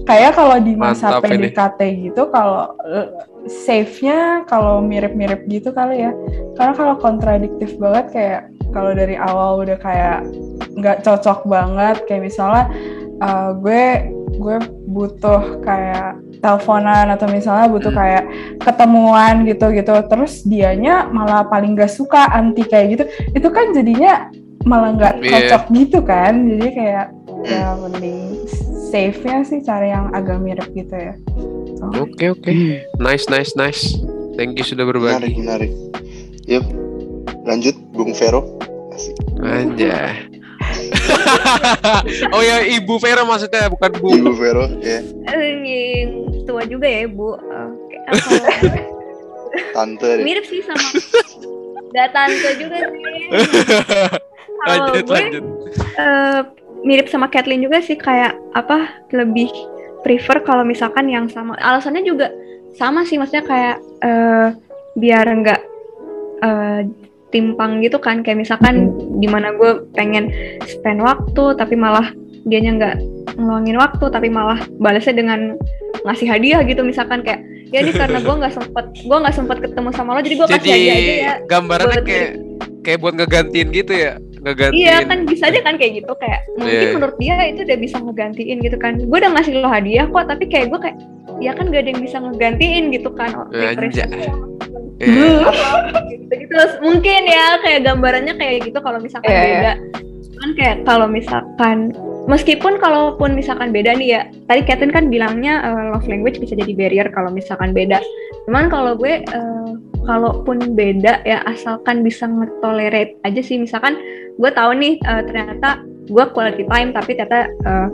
[0.05, 1.49] Kayak kalau di masa Mantap ini.
[1.49, 3.07] PDKT gitu, kalau eh,
[3.47, 6.11] safe-nya kalau mirip-mirip gitu kali ya.
[6.59, 8.41] Karena kalau kontradiktif banget kayak
[8.75, 10.27] kalau dari awal udah kayak
[10.77, 12.69] nggak cocok banget, kayak misalnya
[13.17, 13.83] eh, gue
[14.37, 14.57] gue
[14.91, 17.97] butuh kayak teleponan atau misalnya butuh Hmm.
[17.97, 18.23] kayak
[18.61, 24.29] ketemuan gitu gitu, terus dianya malah paling gak suka anti kayak gitu, itu kan jadinya
[24.67, 25.31] malah nggak Iya.
[25.33, 27.05] cocok gitu kan, jadi kayak
[27.47, 28.45] ya mending
[28.93, 31.13] safe-nya sih cari yang agak mirip gitu ya.
[31.77, 32.51] So, Oke oke.
[32.99, 33.93] Nice nice nice.
[34.33, 35.33] Thank you sudah Menarik, berbagi.
[35.37, 35.71] menarik.
[36.45, 36.65] Yuk,
[37.43, 38.57] lanjut Bung Vero.
[38.91, 39.13] Asik.
[39.39, 40.25] Anjay.
[42.35, 44.09] oh ya Ibu Vera maksudnya bukan Bu.
[44.11, 45.01] Ibu Vero, ya.
[45.29, 46.11] Yang
[46.43, 47.33] tua juga ya bu.
[47.33, 48.95] Oke, apa-
[49.75, 50.23] Tante deh.
[50.23, 50.81] mirip sih sama.
[51.95, 53.01] Gak tante juga sih.
[54.59, 55.43] Kalau lanjut gue lanjut.
[55.95, 56.39] eh,
[56.83, 59.49] mirip sama Kathleen juga sih kayak apa lebih
[60.07, 61.59] prefer kalau misalkan yang sama.
[61.59, 62.31] Alasannya juga
[62.79, 64.47] sama sih maksudnya kayak eh,
[64.95, 65.61] biar nggak
[66.39, 66.81] eh,
[67.27, 70.31] timpang gitu kan kayak misalkan di mana gue pengen
[70.63, 72.15] spend waktu tapi malah
[72.47, 72.95] dianya nggak
[73.35, 75.59] ngeluangin waktu tapi malah balasnya dengan
[76.07, 79.89] ngasih hadiah gitu misalkan kayak ya ini karena gue nggak sempet gue nggak sempet ketemu
[79.91, 82.31] sama lo jadi gue kasih hadiah aja ya gambarannya buat- kayak
[82.87, 84.11] kayak buat ngegantiin gitu ya.
[84.47, 84.79] Ngegantiin.
[84.79, 86.93] Iya kan bisa aja kan kayak gitu kayak mungkin Iya.
[86.95, 88.93] menurut dia itu udah bisa ngegantiin gitu kan.
[88.97, 90.97] Gue udah ngasih lo hadiah kok tapi kayak gue kayak
[91.37, 93.29] ya kan gak ada yang bisa ngegantiin gitu kan.
[93.35, 93.75] Oh, Anjay.
[93.75, 94.01] depresi
[94.97, 95.51] Iya.
[96.09, 99.53] gitu gitu mungkin ya kayak gambarannya kayak gitu kalau misalkan Iya, iya.
[99.53, 99.73] beda.
[100.37, 101.97] Cuman kayak kalau misalkan
[102.29, 104.21] meskipun kalaupun misalkan beda nih ya.
[104.45, 107.97] Tadi Catherine kan bilangnya eh, love language bisa jadi barrier kalau misalkan beda.
[108.45, 109.71] Cuman kalau gue eh,
[110.05, 113.99] kalaupun beda ya asalkan bisa ngetolerate aja sih misalkan
[114.39, 117.89] gue tahu nih eh, ternyata gue quality time tapi ternyata eh,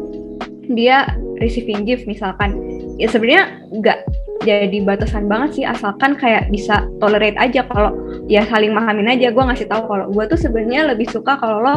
[0.69, 1.09] dia
[1.41, 2.55] receiving gift misalkan
[3.01, 3.99] ya sebenarnya nggak
[4.41, 7.93] jadi batasan banget sih asalkan kayak bisa tolerate aja kalau
[8.25, 11.75] ya saling mahamin aja gue ngasih tahu kalau gue tuh sebenarnya lebih suka kalau lo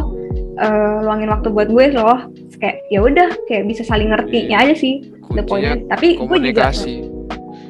[0.59, 2.27] eh, luangin waktu buat gue loh
[2.59, 5.05] kayak ya udah kayak bisa saling ngertinya aja sih
[5.37, 6.73] the pointnya tapi gue juga.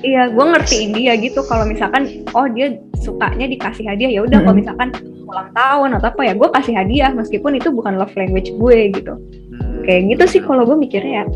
[0.04, 1.40] Iya, gue ngertiin dia gitu.
[1.48, 4.44] Kalau misalkan, oh dia sukanya dikasih hadiah, ya udah.
[4.44, 4.62] Kalau Mm-mm.
[4.62, 4.88] misalkan
[5.24, 9.16] ulang tahun atau apa ya, gue kasih hadiah meskipun itu bukan love language gue gitu.
[9.16, 9.82] Hmm.
[9.88, 11.26] Kayak gitu sih kalau gue mikirnya ya.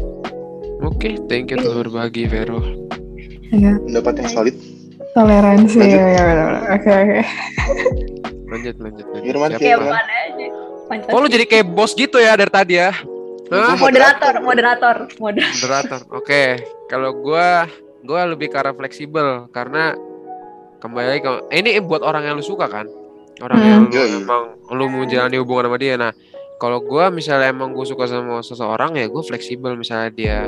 [0.84, 2.60] Oke, thank you telah berbagi Vero.
[3.50, 4.56] Iya, Pendapat yang solid.
[5.10, 5.90] toleransi Lanjut.
[5.90, 6.62] ya, ya benar-benar.
[6.70, 7.20] Oke oke.
[8.46, 9.24] Lanjut lanjut lanjut.
[9.24, 10.04] Firman, Firman.
[10.06, 10.46] aja.
[11.10, 12.94] Oh lu jadi kayak bos gitu ya dari tadi ya?
[13.50, 13.74] Hah?
[13.74, 15.50] moderator, moderator, moderator.
[15.58, 16.00] Moderator.
[16.14, 16.42] Oke,
[16.86, 17.66] kalau gua
[18.00, 19.98] gua lebih ke arah fleksibel karena
[20.78, 22.86] kembali lagi ke eh, ini buat orang yang lu suka kan.
[23.40, 23.66] Orang Hmm.
[23.66, 24.18] yang lu Iya, iya.
[24.22, 25.98] emang lu mau jalani hubungan sama dia.
[25.98, 26.12] Nah,
[26.56, 30.38] kalau gua misalnya emang gue suka sama seseorang ya gue fleksibel misalnya dia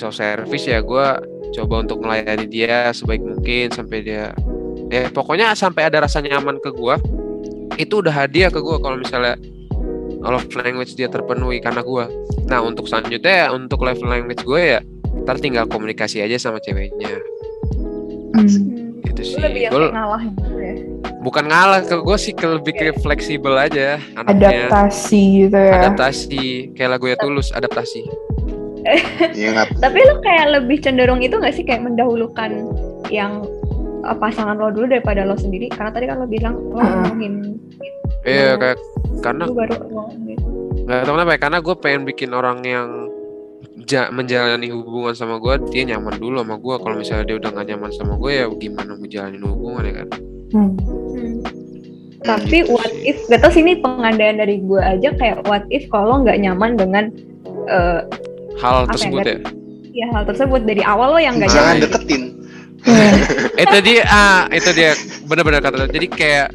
[0.00, 1.18] of service ya gua
[1.52, 4.30] coba untuk melayani dia sebaik mungkin sampai dia
[4.86, 6.96] ya pokoknya sampai ada rasa nyaman ke gua
[7.74, 9.34] itu udah hadiah ke gua kalau misalnya
[10.20, 12.06] love language dia terpenuhi karena gua
[12.44, 14.80] nah untuk selanjutnya ya, untuk love language gue ya
[15.20, 17.18] ntar tinggal komunikasi aja sama ceweknya
[18.30, 18.46] Hmm.
[19.02, 20.74] gitu Gue sih lebih yang Gua- ngalah gitu ya.
[21.20, 25.72] bukan ngalah ke gue sih ke lebih ke fleksibel aja anaknya Adaptasi gitu ya.
[25.76, 26.42] adaptasi
[26.72, 28.06] kayak lagu ya tulus adaptasi
[29.34, 29.69] Iya nggak?
[29.80, 32.68] Tapi lo kayak lebih cenderung itu gak sih kayak mendahulukan
[33.08, 33.48] yang
[34.02, 35.66] uh, pasangan lo dulu daripada lo sendiri?
[35.68, 36.88] Karena tadi kan lo bilang lo Heeh.
[37.00, 37.34] ngomongin
[38.20, 38.60] iya Oh.
[38.60, 38.78] kayak
[39.20, 39.76] karena baru
[40.22, 40.46] gitu.
[40.82, 42.88] nggak tahu kenapa ya karena gue pengen bikin orang yang
[43.82, 47.66] ja- menjalani hubungan sama gue dia nyaman dulu sama gue kalau misalnya dia udah gak
[47.66, 50.08] nyaman sama gue ya gimana mau jalanin hubungan ya kan
[50.50, 50.72] Hmm.
[51.14, 51.34] Hmm.
[52.20, 53.08] Tapi gitu what sih.
[53.08, 56.74] if, gak tau sih ini pengandaian dari gue aja kayak what if kalau nggak nyaman
[56.74, 57.04] dengan
[57.66, 58.00] eh,
[58.58, 59.38] hal ya, tersebut ya.
[59.90, 62.22] Ya hal tersebut dari awal lo yang nggak Jangan deketin.
[63.64, 64.96] itu dia ah itu dia
[65.28, 65.86] benar-benar kata lo.
[65.86, 66.48] jadi kayak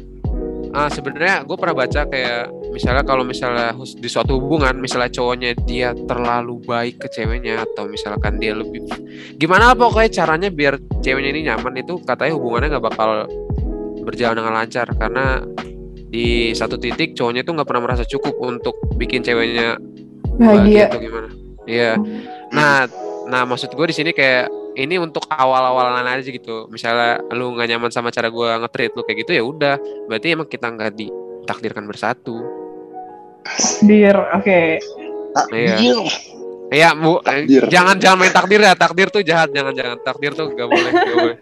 [0.74, 5.54] ah sebenarnya gue pernah baca kayak misalnya kalau misalnya hus- di suatu hubungan misalnya cowoknya
[5.64, 8.84] dia terlalu baik ke ceweknya atau misalkan dia lebih
[9.38, 13.10] gimana pokoknya caranya biar ceweknya ini nyaman itu katanya hubungannya nggak bakal
[14.06, 14.86] berjalan dengan lancar.
[14.94, 15.42] Karena
[16.06, 19.74] di satu titik cowoknya itu nggak pernah merasa cukup untuk bikin ceweknya
[20.38, 21.28] bahagia atau gimana.
[21.66, 21.98] Iya.
[22.54, 22.86] Nah
[23.26, 24.46] nah maksud gue di sini kayak
[24.76, 29.18] ini untuk awal-awalan aja gitu misalnya lu nggak nyaman sama cara gue nge-treat lu kayak
[29.26, 29.74] gitu ya udah
[30.06, 32.38] berarti emang kita nggak ditakdirkan bersatu
[33.82, 34.60] dir oke
[35.52, 35.76] Iya.
[35.76, 35.96] Iya.
[36.66, 37.20] Iya, Bu.
[37.20, 37.68] Takdir.
[37.68, 38.72] Jangan jangan main takdir ya.
[38.72, 39.52] Takdir tuh jahat.
[39.52, 41.36] Jangan jangan takdir tuh gak boleh, gak boleh.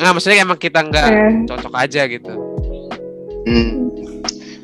[0.00, 1.32] Nggak, maksudnya emang kita nggak Eh.
[1.44, 2.32] cocok aja gitu.
[3.44, 3.92] Hmm.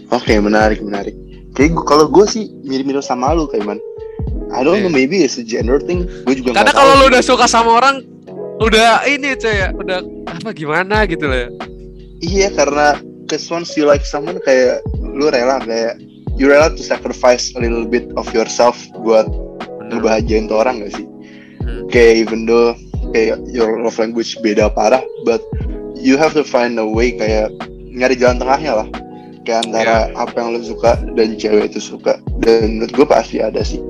[0.08, 1.14] Oke, menarik, menarik.
[1.52, 3.78] Kayak kalau gue sih mirip-mirip sama lu, kayak man.
[4.52, 4.94] I don't know, Iya.
[4.94, 6.04] maybe it's a gender thing.
[6.24, 7.10] Gue juga Karena kalau lu sih.
[7.16, 8.04] udah suka sama orang,
[8.60, 9.98] udah ini cuy ya, udah
[10.28, 11.38] apa gimana gitu loh.
[11.38, 11.48] ya.
[12.20, 15.96] Iya, karena cause once you like someone kayak lu rela kayak
[16.36, 19.24] you rela to sacrifice a little bit of yourself buat
[19.88, 21.06] ngebahagiain tuh orang gak sih?
[21.64, 21.88] Hmm.
[21.88, 22.76] Kayak even though
[23.10, 25.42] kayak your love language beda parah, but
[25.96, 27.50] you have to find a way kayak
[27.88, 28.88] nyari jalan tengahnya lah.
[29.42, 32.22] Kayak antara apa yang lu suka dan cewek itu suka.
[32.38, 33.82] Dan menurut gue pasti ada sih.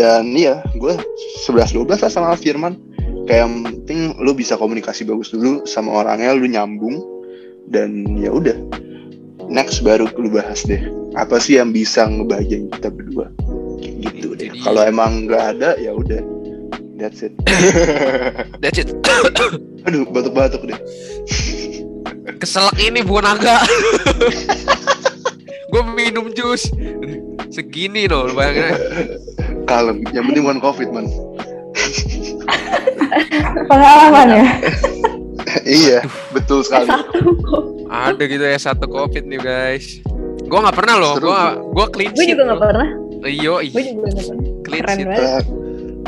[0.00, 0.96] Dan iya, gue
[1.44, 2.80] 11-12 lah sama Firman.
[3.28, 7.04] Kayak yang penting lu bisa komunikasi bagus dulu sama orangnya, lu nyambung.
[7.68, 8.56] Dan ya udah.
[9.52, 10.80] Next baru lu bahas deh.
[11.20, 13.28] Apa sih yang bisa ngebahagiain kita berdua?
[13.76, 14.50] Kayak gitu Itu deh.
[14.64, 16.24] Kalau emang nggak ada, ya udah.
[16.96, 17.36] That's it.
[18.64, 18.88] That's it.
[19.84, 20.80] Aduh, batuk-batuk deh.
[22.40, 23.60] Keselak ini bukan naga.
[25.70, 26.66] gue minum jus
[27.54, 28.74] segini loh bayangin.
[29.70, 30.02] Kalem.
[30.10, 31.06] Yang penting bukan COVID, man.
[33.70, 34.46] pengalaman ya?
[35.66, 36.86] Iya, betul sekali.
[37.90, 39.98] ada gitu ya satu covid nih guys.
[40.46, 41.14] Gue nggak pernah loh.
[41.18, 41.42] Gue
[41.74, 42.66] gue clean gue juga nggak loh.
[42.70, 42.88] pernah.
[43.26, 44.46] Iyo gue ih, juga nggak pernah.
[44.62, 45.06] Clean sheet.
[45.10, 45.44] banget Kan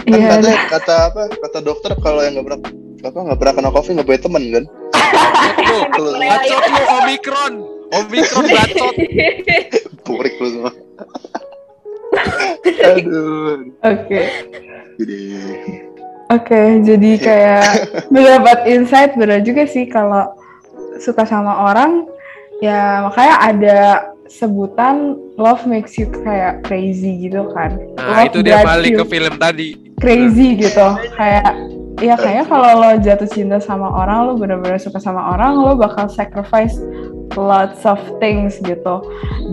[0.03, 1.23] Iya, kata, kata apa?
[1.43, 2.61] Kata dokter kalau yang nggak pernah
[3.03, 4.65] apa nggak pernah kena COVID nggak punya temen kan?
[4.95, 7.53] Bacot lu, bacot lu omikron.
[7.93, 8.95] Omikron bacot
[10.07, 10.73] Purik lu semua.
[12.93, 13.73] Aduh.
[13.83, 14.21] oke.
[15.01, 15.21] Jadi.
[16.33, 17.65] Oke jadi kayak
[18.09, 20.33] mendapat insight benar juga sih kalau
[21.01, 22.09] suka sama orang.
[22.63, 23.79] Ya makanya ada
[24.33, 27.77] sebutan love makes you kayak crazy gitu kan.
[28.01, 28.99] Nah Love itu dia balik you.
[29.03, 29.69] ke film tadi.
[30.01, 30.87] Crazy gitu
[31.19, 31.53] kayak
[32.03, 36.11] ya kayaknya kalau lo jatuh cinta sama orang lo bener-bener suka sama orang lo bakal
[36.11, 36.75] sacrifice
[37.39, 39.01] lots of things gitu.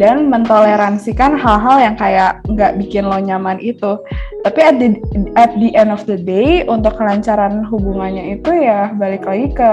[0.01, 4.01] Dan mentoleransikan hal-hal yang kayak nggak bikin lo nyaman itu.
[4.41, 4.97] Tapi at the
[5.37, 9.69] at the end of the day untuk kelancaran hubungannya itu ya balik lagi ke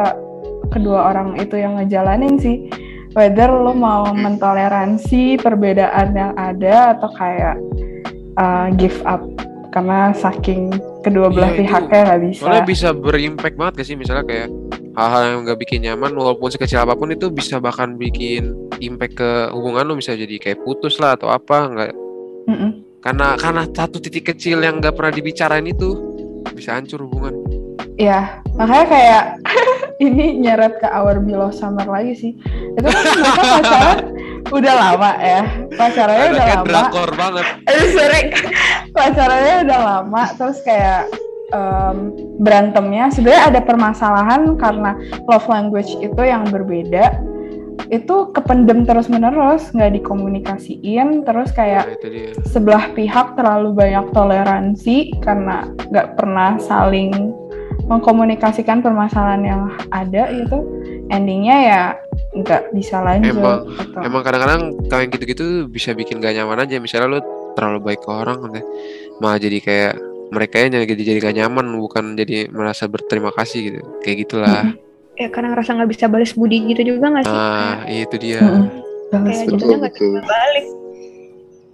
[0.70, 2.68] kedua orang itu yang ngejalanin sih.
[3.16, 7.56] Whether lo mau mentoleransi perbedaan yang ada atau kayak
[8.36, 9.24] uh, give up
[9.76, 10.72] karena saking
[11.04, 12.40] kedua belah Iya, itu pihaknya nggak bisa.
[12.40, 14.48] soalnya bisa berimpact banget gak sih misalnya kayak
[14.96, 19.30] hal-hal yang nggak bikin nyaman walaupun sekecil apa pun itu bisa bahkan bikin impact ke
[19.52, 21.92] hubungan lo bisa jadi kayak putus lah atau apa nggak
[22.48, 22.70] Mm-mm.
[23.04, 25.92] karena karena satu titik kecil yang nggak pernah dibicarain itu
[26.56, 27.36] bisa hancur hubungan
[27.96, 29.22] Ya, makanya kayak
[30.02, 32.32] ini nyeret ke Our Below Summer lagi sih.
[32.76, 33.98] Itu kan mereka pacaran
[34.52, 35.42] udah lama ya.
[35.74, 36.66] Pacarannya udah lama.
[36.68, 37.46] drakor banget
[37.96, 38.22] sorry.
[38.92, 41.08] Pacarannya udah lama, terus kayak
[41.52, 41.96] em,
[42.40, 43.08] berantemnya.
[43.12, 44.96] Sebenarnya ada permasalahan karena
[45.28, 47.16] love language itu yang berbeda.
[47.86, 55.70] Itu kependem terus menerus, nggak dikomunikasiin, terus kayak nah sebelah pihak terlalu banyak toleransi karena
[55.92, 57.30] nggak pernah saling
[57.86, 60.58] mengkomunikasikan permasalahan yang ada gitu
[61.06, 61.82] endingnya ya
[62.34, 63.96] nggak bisa lanjut Emang- gitu.
[64.02, 64.60] Emang kadang-kadang
[64.90, 66.76] kalau yang gitu-gitu bisa bikin gak nyaman aja.
[66.76, 67.20] Misalnya lu
[67.56, 68.60] terlalu baik ke orang, kan
[69.22, 69.92] malah jadi kayak
[70.28, 73.80] mereka yang jadi jadi gak nyaman, bukan jadi merasa berterima kasih gitu.
[74.02, 74.62] Kayak gitulah.
[75.16, 78.36] ya karena ngerasa nggak bisa balas budi gitu juga nggak sih Nah, itu dia.
[78.36, 78.68] Mm-mm.
[79.08, 80.10] Balas kayak betul, nggak betul.
[80.12, 80.66] bisa balik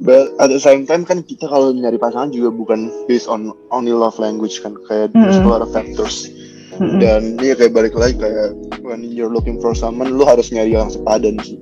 [0.03, 3.95] But at the same time kan kita kalau nyari pasangan juga bukan based on only
[3.95, 4.75] love language kan?
[4.91, 6.27] Kayak there's a lot of factors.
[6.73, 7.05] Mm-mm.
[7.05, 10.89] dan dia kayak balik lagi kayak when you're looking for someone lu harus nyari yang
[10.89, 11.61] sepadan sih.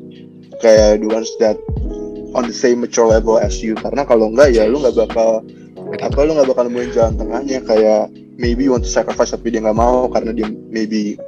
[0.62, 1.59] Kayak the ones that
[2.32, 3.74] on the same mature level as you.
[3.74, 5.45] Karena kalau enggak ya lu nggak bakal
[5.99, 7.59] apa lu nggak bakal nemuin jalan tengahnya.
[7.66, 8.09] Kayak
[8.41, 11.18] maybe you want to sacrifice tapi dia nggak mau karena dia maybe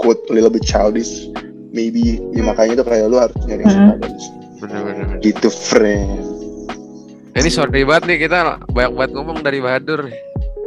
[0.00, 1.28] quote a little bit childish.
[1.76, 4.32] Maybe ya, makanya itu kayak lu harus nyari yang sepadan sih.
[4.56, 5.20] Bener-bener.
[5.20, 6.35] gitu friend
[7.36, 10.08] Ini sorry banget nih kita banyak banget ngomong dari Bahadur.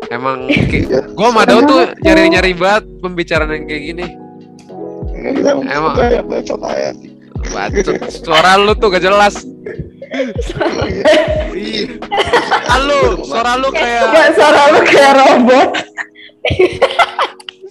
[0.10, 0.46] Emang
[1.18, 4.06] gue sama Daud tuh nyari-nyari banget pembicaraan yang kayak gini.
[5.20, 5.96] Emang Emang.
[5.98, 6.94] banyak bacot aja.
[7.50, 7.96] Bacot.
[8.14, 9.42] Suara lu tuh gak jelas.
[11.54, 11.86] Iya.
[12.66, 15.70] Halo, suara lu kayak Gak suara lu kayak robot.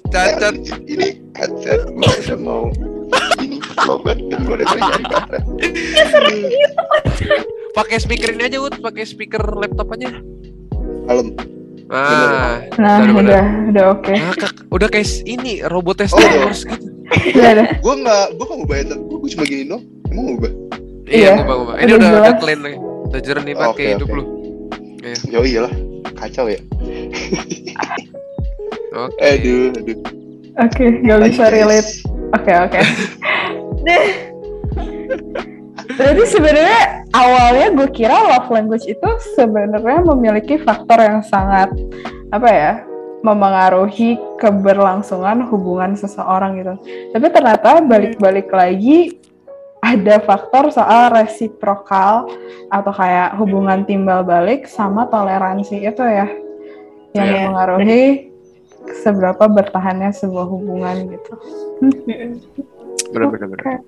[0.08, 0.54] cacat.
[0.86, 2.66] Ini headset gue mau
[3.08, 5.04] gue udah nyari.
[7.70, 8.76] Pakai speaker ini aja, Wut.
[8.78, 10.10] Pakai speaker laptop aja.
[11.04, 11.32] Malam.
[11.88, 13.24] Ah, Nah, Bener, bener.
[13.24, 14.12] udah, udah oke.
[14.12, 16.44] ah, kak- udah kayak ini robot tes Oh, iya.
[16.44, 16.84] Wars gitu.
[17.32, 17.66] Udah, udah.
[17.80, 19.82] Gue nggak, gue nggak ngubah headset gue, gue cuma gini dong.
[20.06, 20.52] Emang ngubah?
[21.08, 21.74] Iya, Iya, ngubah ngubah.
[21.74, 22.76] Ini udah udah udah clean nih.
[23.08, 24.16] Udah jernih banget Oke, kayak hidup oke.
[24.18, 24.24] lu.
[25.24, 25.72] Ya iyalah,
[26.12, 26.60] kacau ya.
[28.90, 29.24] Oke.
[29.32, 29.98] Aduh, aduh.
[30.58, 31.90] Oke, gak bisa relate.
[32.36, 32.80] Oke, oke.
[35.98, 41.72] Jadi sebenarnya awalnya gue kira love language itu sebenarnya memiliki faktor yang sangat
[42.28, 42.72] apa ya
[43.24, 46.74] memengaruhi keberlangsungan hubungan seseorang gitu.
[47.16, 49.18] Tapi ternyata balik-balik lagi
[49.82, 52.30] ada faktor soal resiprokal
[52.70, 56.28] atau kayak hubungan timbal balik sama toleransi itu ya
[57.16, 57.34] yang Iya.
[57.48, 58.27] mempengaruhi
[58.96, 61.32] seberapa bertahannya sebuah hubungan gitu.
[63.12, 63.82] Bener bener.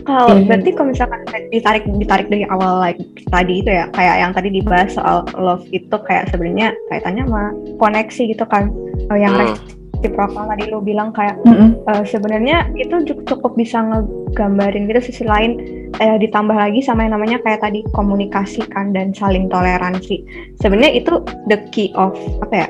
[0.00, 0.48] Kalau Mhm.
[0.48, 1.20] berarti kalau misalkan
[1.52, 2.98] ditarik ditarik dari awal like
[3.30, 8.22] tadi itu ya kayak yang tadi dibahas soal love itu kayak sebenarnya kaitannya sama koneksi
[8.32, 8.72] gitu kan
[9.10, 9.58] Eh, yang Hmm.
[9.98, 11.82] reciprocal tadi lu bilang kayak Mm-mm.
[11.82, 12.94] eh, sebenarnya itu
[13.26, 15.58] cukup bisa ngegambarin gitu sisi lain
[15.98, 20.22] eh, ditambah lagi sama yang namanya kayak tadi komunikasi kan dan saling toleransi
[20.62, 21.18] sebenarnya itu
[21.50, 22.14] the key of
[22.46, 22.68] apa ya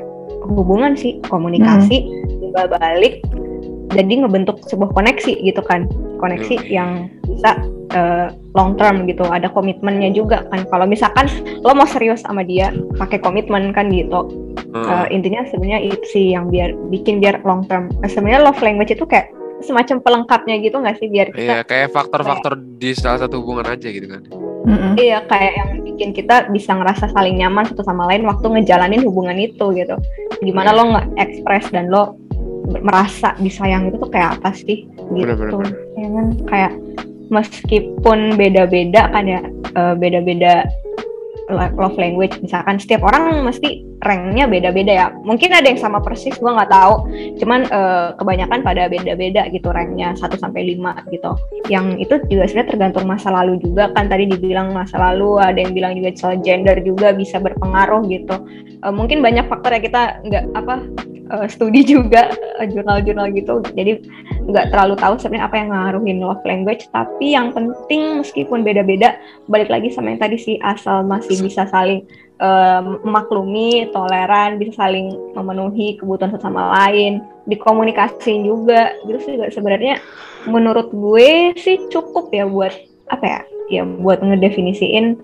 [0.53, 2.07] hubungan sih komunikasi
[2.43, 3.23] timbal balik
[3.91, 5.87] jadi ngebentuk sebuah koneksi gitu kan
[6.23, 6.71] koneksi Oke.
[6.71, 7.59] yang bisa
[7.95, 11.27] eh, long term gitu ada komitmennya juga kan kalau misalkan
[11.63, 14.31] lo mau serius sama dia pakai komitmen kan gitu
[14.71, 14.87] Hmm.
[14.87, 17.91] Uh, intinya sebenarnya itu sih yang biar bikin biar long term.
[17.99, 21.89] Nah, sebenarnya love language itu kayak semacam pelengkapnya gitu nggak sih biar kita Iya, kayak
[21.91, 24.23] faktor-faktor di salah satu hubungan aja gitu kan.
[24.61, 24.93] Mm-mm.
[24.97, 29.37] iya kayak yang bikin kita bisa ngerasa saling nyaman satu sama lain waktu ngejalanin hubungan
[29.37, 29.97] itu gitu.
[30.41, 30.77] Gimana Iya.
[30.77, 32.17] lo nggak express dan lo
[32.71, 35.25] merasa disayang itu tuh kayak apa sih gitu.
[35.33, 35.73] Bener-bener.
[35.97, 36.73] Ya kan kayak
[37.31, 39.41] meskipun beda-beda kan ya
[39.73, 40.67] eh, beda-beda
[41.51, 42.39] love language.
[42.41, 45.07] Misalkan setiap orang mesti ranknya beda-beda ya.
[45.13, 46.95] Mungkin ada yang sama persis gua nggak tahu.
[47.43, 51.31] Cuman eh, kebanyakan pada beda-beda gitu ranknya 1 sampai 5 gitu.
[51.69, 53.93] Yang itu juga sebenarnya tergantung masa lalu juga.
[53.93, 58.37] Kan tadi dibilang masa lalu ada yang bilang juga soal gender juga bisa berpengaruh gitu.
[58.81, 60.75] Eh, mungkin banyak faktor ya kita nggak apa
[61.31, 63.63] eh, studi juga eh, jurnal-jurnal gitu.
[63.73, 64.03] Jadi
[64.51, 66.91] nggak terlalu tahu sebenarnya apa yang ngaruhin love language.
[66.91, 69.17] Tapi yang penting meskipun beda-beda
[69.47, 72.05] balik lagi sama yang tadi sih asal masih bisa saling
[72.43, 78.95] eh, memaklumi toleran bisa saling memenuhi kebutuhan satu sama lain dikomunikasiin juga.
[79.07, 80.03] Gitu sih juga sebenarnya
[80.51, 82.75] menurut gue sih cukup ya buat
[83.11, 85.15] apa ya ya buat ngedefinisiin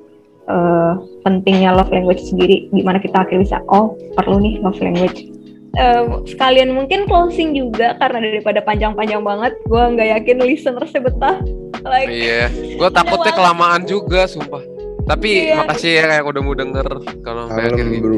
[0.46, 0.92] eh,
[1.26, 2.70] pentingnya love language sendiri.
[2.70, 5.35] Gimana kita akhirnya bisa oh perlu nih love language
[5.76, 11.36] Eh, sekalian mungkin closing juga karena daripada panjang-panjang banget gue nggak yakin listenersnya betah
[11.84, 13.36] like Iya, gue takutnya banget.
[13.36, 14.64] kelamaan juga, sumpah.
[15.04, 15.60] Tapi Iya.
[15.60, 16.86] makasih ya kayak udah mau denger
[17.20, 17.98] kalau sampai akhir gini.
[18.00, 18.16] bro,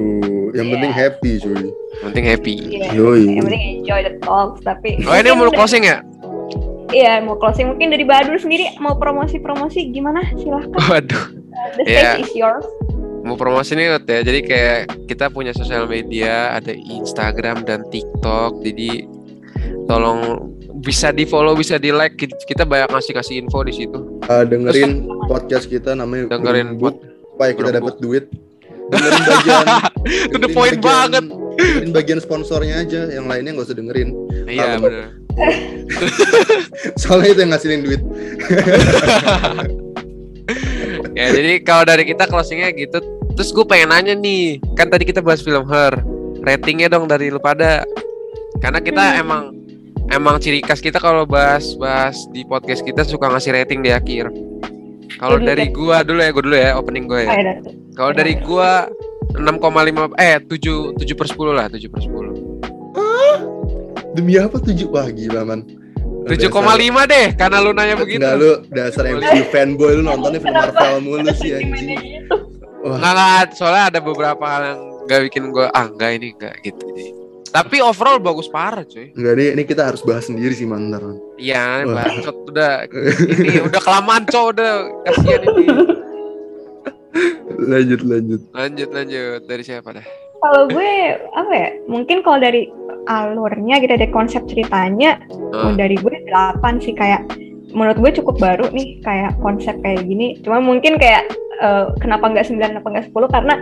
[0.54, 0.72] yang Iya.
[0.72, 1.52] penting happy cuy.
[1.58, 2.54] Yang Penting happy.
[2.70, 3.22] Iya, Yoi.
[3.28, 5.98] yang penting enjoy the talks tapi Oh ini mau closing ya?
[6.88, 11.24] iya mau closing mungkin dari Badur sendiri mau promosi-promosi gimana silahkan Waduh,
[11.76, 12.12] the stage Iya.
[12.18, 12.64] is yours
[13.28, 14.24] mau promosi nih Ut, ya.
[14.24, 18.64] Jadi kayak kita punya sosial media, ada Instagram dan TikTok.
[18.64, 19.04] Jadi
[19.84, 20.48] tolong
[20.80, 22.16] bisa di follow, bisa di like.
[22.16, 23.98] Kita banyak ngasih-ngasih info di situ.
[24.24, 27.04] Ah, dengerin podcast kita namanya Dengerin Berembuk,
[27.34, 28.24] supaya kita dapat duit.
[28.90, 29.66] Dengerin bagian
[30.32, 31.24] To the point bagian- banget.
[31.58, 34.08] Dengerin bagian sponsornya aja, yang lainnya nggak usah dengerin.
[34.46, 35.10] Iya benar.
[37.02, 38.00] Soalnya itu yang ngasilin duit.
[41.18, 43.02] ya jadi kalau dari kita closingnya gitu.
[43.34, 45.94] Terus gue pengen nanya nih, kan tadi kita bahas film Her,
[46.42, 47.82] ratingnya dong dari lu pada.
[48.58, 49.22] Karena kita Hmm.
[49.22, 49.42] emang
[50.08, 54.26] emang ciri khas kita kalau bahas bahas di podcast kita suka ngasih rating di akhir.
[55.18, 55.74] Kalau Dulu dari deh.
[55.74, 57.30] gua dulu ya, gua dulu ya opening gua ya.
[57.54, 57.70] Datu.
[57.94, 58.86] Kalau dari gua
[59.34, 62.34] 6,5 eh 7 7 per 10 lah 7 per 10
[64.14, 64.88] Demi apa tujuh?
[64.90, 65.62] Wah gila man.
[66.28, 70.96] 7,5 deh karena lu nanya begitu Enggak lu dasar MC fanboy lu nontonnya film Marvel
[71.00, 71.88] mulu sih anjing.
[72.78, 76.54] Wah, Nggak, nggak, soalnya ada beberapa hal yang gak bikin gua ah enggak ini enggak
[76.62, 77.04] gitu jadi.
[77.48, 79.10] Tapi overall bagus parah cuy.
[79.16, 81.00] enggak nih, ini kita harus bahas sendiri sih mantar.
[81.00, 81.18] Man.
[81.40, 82.72] Iya, bacot udah
[83.40, 84.70] ini udah kelamaan cow udah
[85.08, 85.64] kasihan ini.
[87.58, 88.40] Lanjut lanjut.
[88.54, 90.06] Lanjut lanjut dari siapa dah?
[90.38, 91.68] kalau gue apa ya?
[91.90, 92.70] Mungkin kalau dari
[93.08, 95.16] alurnya gitu dari konsep ceritanya
[95.56, 95.72] Ah.
[95.72, 97.24] dari gue 8 sih kayak
[97.72, 100.36] menurut gue cukup baru nih kayak konsep kayak gini.
[100.44, 101.28] Cuma mungkin kayak
[101.60, 103.54] eh, kenapa nggak 9 kenapa nggak 10 karena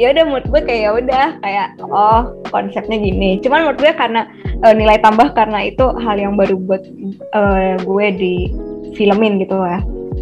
[0.00, 3.38] ya udah menurut gue kayak ya udah kayak oh konsepnya gini.
[3.42, 4.26] Cuman menurut gue karena
[4.66, 6.82] eh, nilai tambah karena itu hal yang baru buat
[7.34, 8.34] eh, gue di
[8.98, 9.80] filmin gitu ya.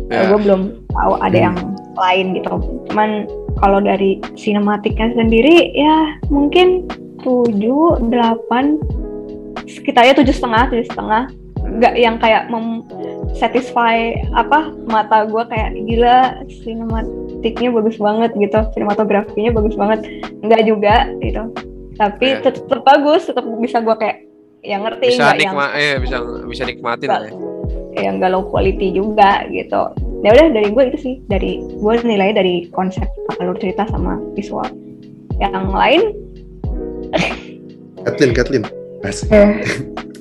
[0.08, 0.24] Ya.
[0.32, 1.56] gue belum tahu ada yang
[1.98, 3.28] lain gitu cuman
[3.60, 6.88] kalau dari sinematiknya sendiri ya mungkin
[7.20, 11.22] 7, 8 sekitarnya tujuh setengah tujuh setengah
[11.58, 12.80] nggak yang kayak mem
[13.36, 16.18] satisfy apa mata gue kayak gila
[16.64, 20.00] sinematiknya bagus banget gitu sinematografinya bagus banget
[20.40, 21.52] nggak juga gitu
[21.98, 22.40] tapi Ya.
[22.40, 24.16] tetap, tetap bagus tetap bisa gue kayak
[24.62, 26.16] yang ngerti Bisa nggak yang eh bisa
[26.46, 27.32] bisa nikmatin lah ya.
[27.94, 29.82] kayak nggak low quality juga gitu.
[30.22, 33.06] Ya udah dari gue itu sih dari gue nilai dari konsep
[33.38, 34.66] alur cerita sama visual.
[35.38, 36.02] Yang lain
[38.04, 38.64] Kathleen, Kathleen.
[39.04, 39.28] Asik.
[39.30, 39.42] Oke,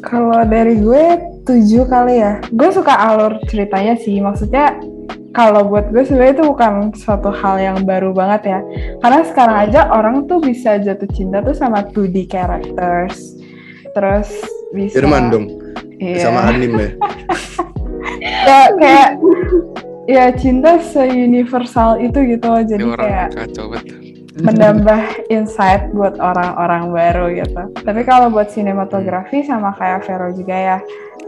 [0.06, 1.06] kalau dari gue
[1.48, 2.38] tujuh kali ya.
[2.54, 4.20] Gue suka alur ceritanya sih.
[4.22, 4.78] Maksudnya
[5.34, 8.60] kalau buat gue sebenarnya itu bukan suatu hal yang baru banget ya.
[9.02, 13.38] Karena sekarang aja orang tuh bisa jatuh cinta tuh sama 2D characters.
[13.94, 14.30] Terus
[14.76, 15.46] bisa Firman dong,
[15.98, 16.30] Iya.
[16.30, 16.90] sama anim ya.
[18.50, 19.10] ya kayak
[20.06, 22.62] ya cinta se-universal itu gitu loh.
[22.62, 24.07] Ini Jadi orang kayak kacau banget.
[24.38, 27.62] Menambah insight buat orang-orang baru gitu.
[27.82, 30.78] Tapi kalau buat sinematografi sama kayak Vero juga ya,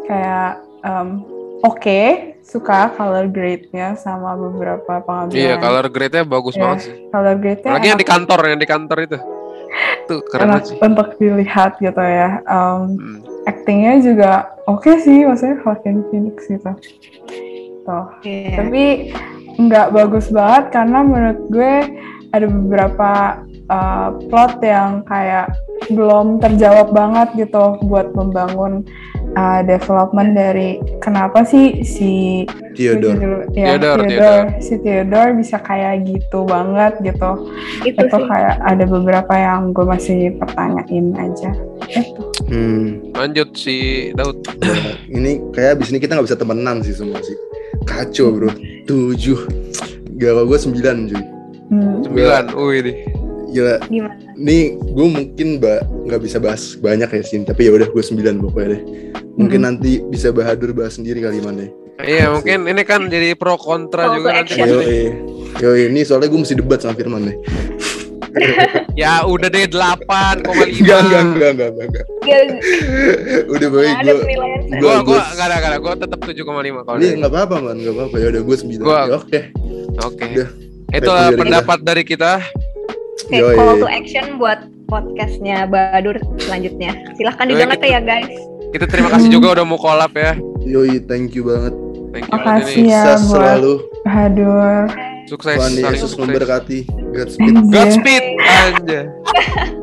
[0.06, 0.52] kayak
[0.84, 1.26] um,
[1.62, 2.02] oke
[2.42, 5.38] suka color grade-nya sama beberapa pengambilan.
[5.38, 6.62] Iya, color grade-nya bagus Iya.
[6.66, 6.94] banget sih.
[7.10, 9.18] color grade-nya Apalagi yang di kantor, yang di kantor itu.
[10.10, 10.78] Tuh keren enak banget sih.
[10.82, 12.42] untuk dilihat gitu ya.
[12.50, 13.20] Um, Hmm.
[13.46, 14.32] actingnya juga
[14.66, 16.72] oke sih, maksudnya Joaquin Phoenix gitu.
[17.86, 18.06] Tuh.
[18.22, 18.54] Iya.
[18.54, 18.84] tapi
[19.60, 21.74] nggak bagus banget karena menurut gue
[22.30, 23.12] ada beberapa
[23.68, 25.50] uh, plot yang kayak
[25.90, 28.86] belum terjawab banget gitu buat membangun
[29.34, 32.44] uh, development dari kenapa sih si
[32.76, 33.50] Theodore.
[33.52, 37.50] ya, Theodore, Theodore, si Theodore bisa kayak gitu banget gitu
[37.82, 38.28] itu itu sih.
[38.28, 41.52] kayak ada beberapa yang gue masih pertanyain aja
[41.90, 44.42] itu Hmm, Lanjut si Daud.
[44.58, 47.38] ya, ini kayak abis ini kita nggak bisa temenan sih semua sih.
[47.86, 48.50] Kacau bro.
[48.90, 49.38] Tujuh.
[50.18, 51.24] Gak kalau gue sembilan cuy.
[51.70, 52.02] Hmm.
[52.02, 52.44] Sembilan.
[52.52, 52.96] Wih nih.
[53.50, 53.76] Gila.
[53.84, 54.14] Gimana?
[54.36, 57.42] Nih gue mungkin ba- nggak bisa bahas banyak ya sih.
[57.42, 58.82] Tapi ya udah gue sembilan pokoknya deh.
[59.36, 59.66] Mungkin Mhm.
[59.66, 61.66] nanti bisa Bahadur bahas sendiri kali mana.
[62.00, 64.56] Iya, mungkin ini kan jadi pro kontra Call juga nanti.
[64.56, 64.80] Yo,
[65.60, 67.38] yo ini soalnya gue mesti debat sama Firman nih.
[68.96, 70.46] Ya udah deh 8,5.
[70.46, 72.06] Enggak, enggak, enggak, enggak, enggak, enggak.
[72.22, 72.44] Gak,
[73.56, 74.24] Udah baik ada gue.
[74.78, 75.78] gua gua- enggak ada enggak ada.
[75.80, 76.46] Gua tetap 7,5
[76.84, 78.16] kalau Ini nggak apa-apa man, nggak apa-apa.
[78.16, 78.84] Ya udah gue sembilan.
[78.86, 79.40] Ya, Oke.
[80.00, 80.26] Oke.
[80.30, 80.50] Udah.
[80.90, 81.34] Kita.
[81.38, 82.42] pendapat dari kita.
[83.30, 83.56] Oke, Yoi.
[83.56, 84.58] call to action buat
[84.90, 86.98] podcastnya Badur selanjutnya.
[87.14, 88.34] Silahkan didengar ya guys.
[88.74, 90.34] Kita terima kasih juga udah mau collab ya.
[90.66, 91.74] Yoi, thank you banget.
[92.10, 92.90] Thank you banget Makasih ini.
[92.90, 93.74] ya Sukses buat selalu.
[94.02, 94.84] Bahadur
[95.30, 95.58] Sukses.
[95.62, 96.80] Tuhan Yesus memberkati.
[97.14, 97.54] Godspeed.
[97.70, 99.02] Godspeed anja.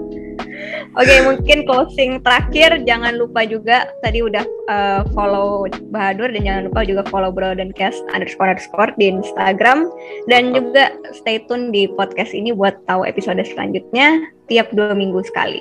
[0.96, 6.80] Oke, mungkin closing terakhir jangan lupa juga tadi udah uh, follow Bahadur dan jangan lupa
[6.88, 9.92] juga follow Bro dan Cast underscore underscore di Instagram
[10.32, 15.60] dan juga stay tune di podcast ini buat tahu episode selanjutnya tiap dua minggu sekali.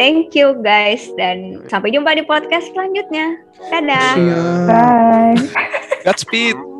[0.00, 3.38] Thank you guys dan sampai jumpa di podcast selanjutnya.
[3.70, 4.12] Dadah.
[4.18, 4.36] Iya.
[4.66, 5.36] bye
[6.02, 6.71] Godspeed.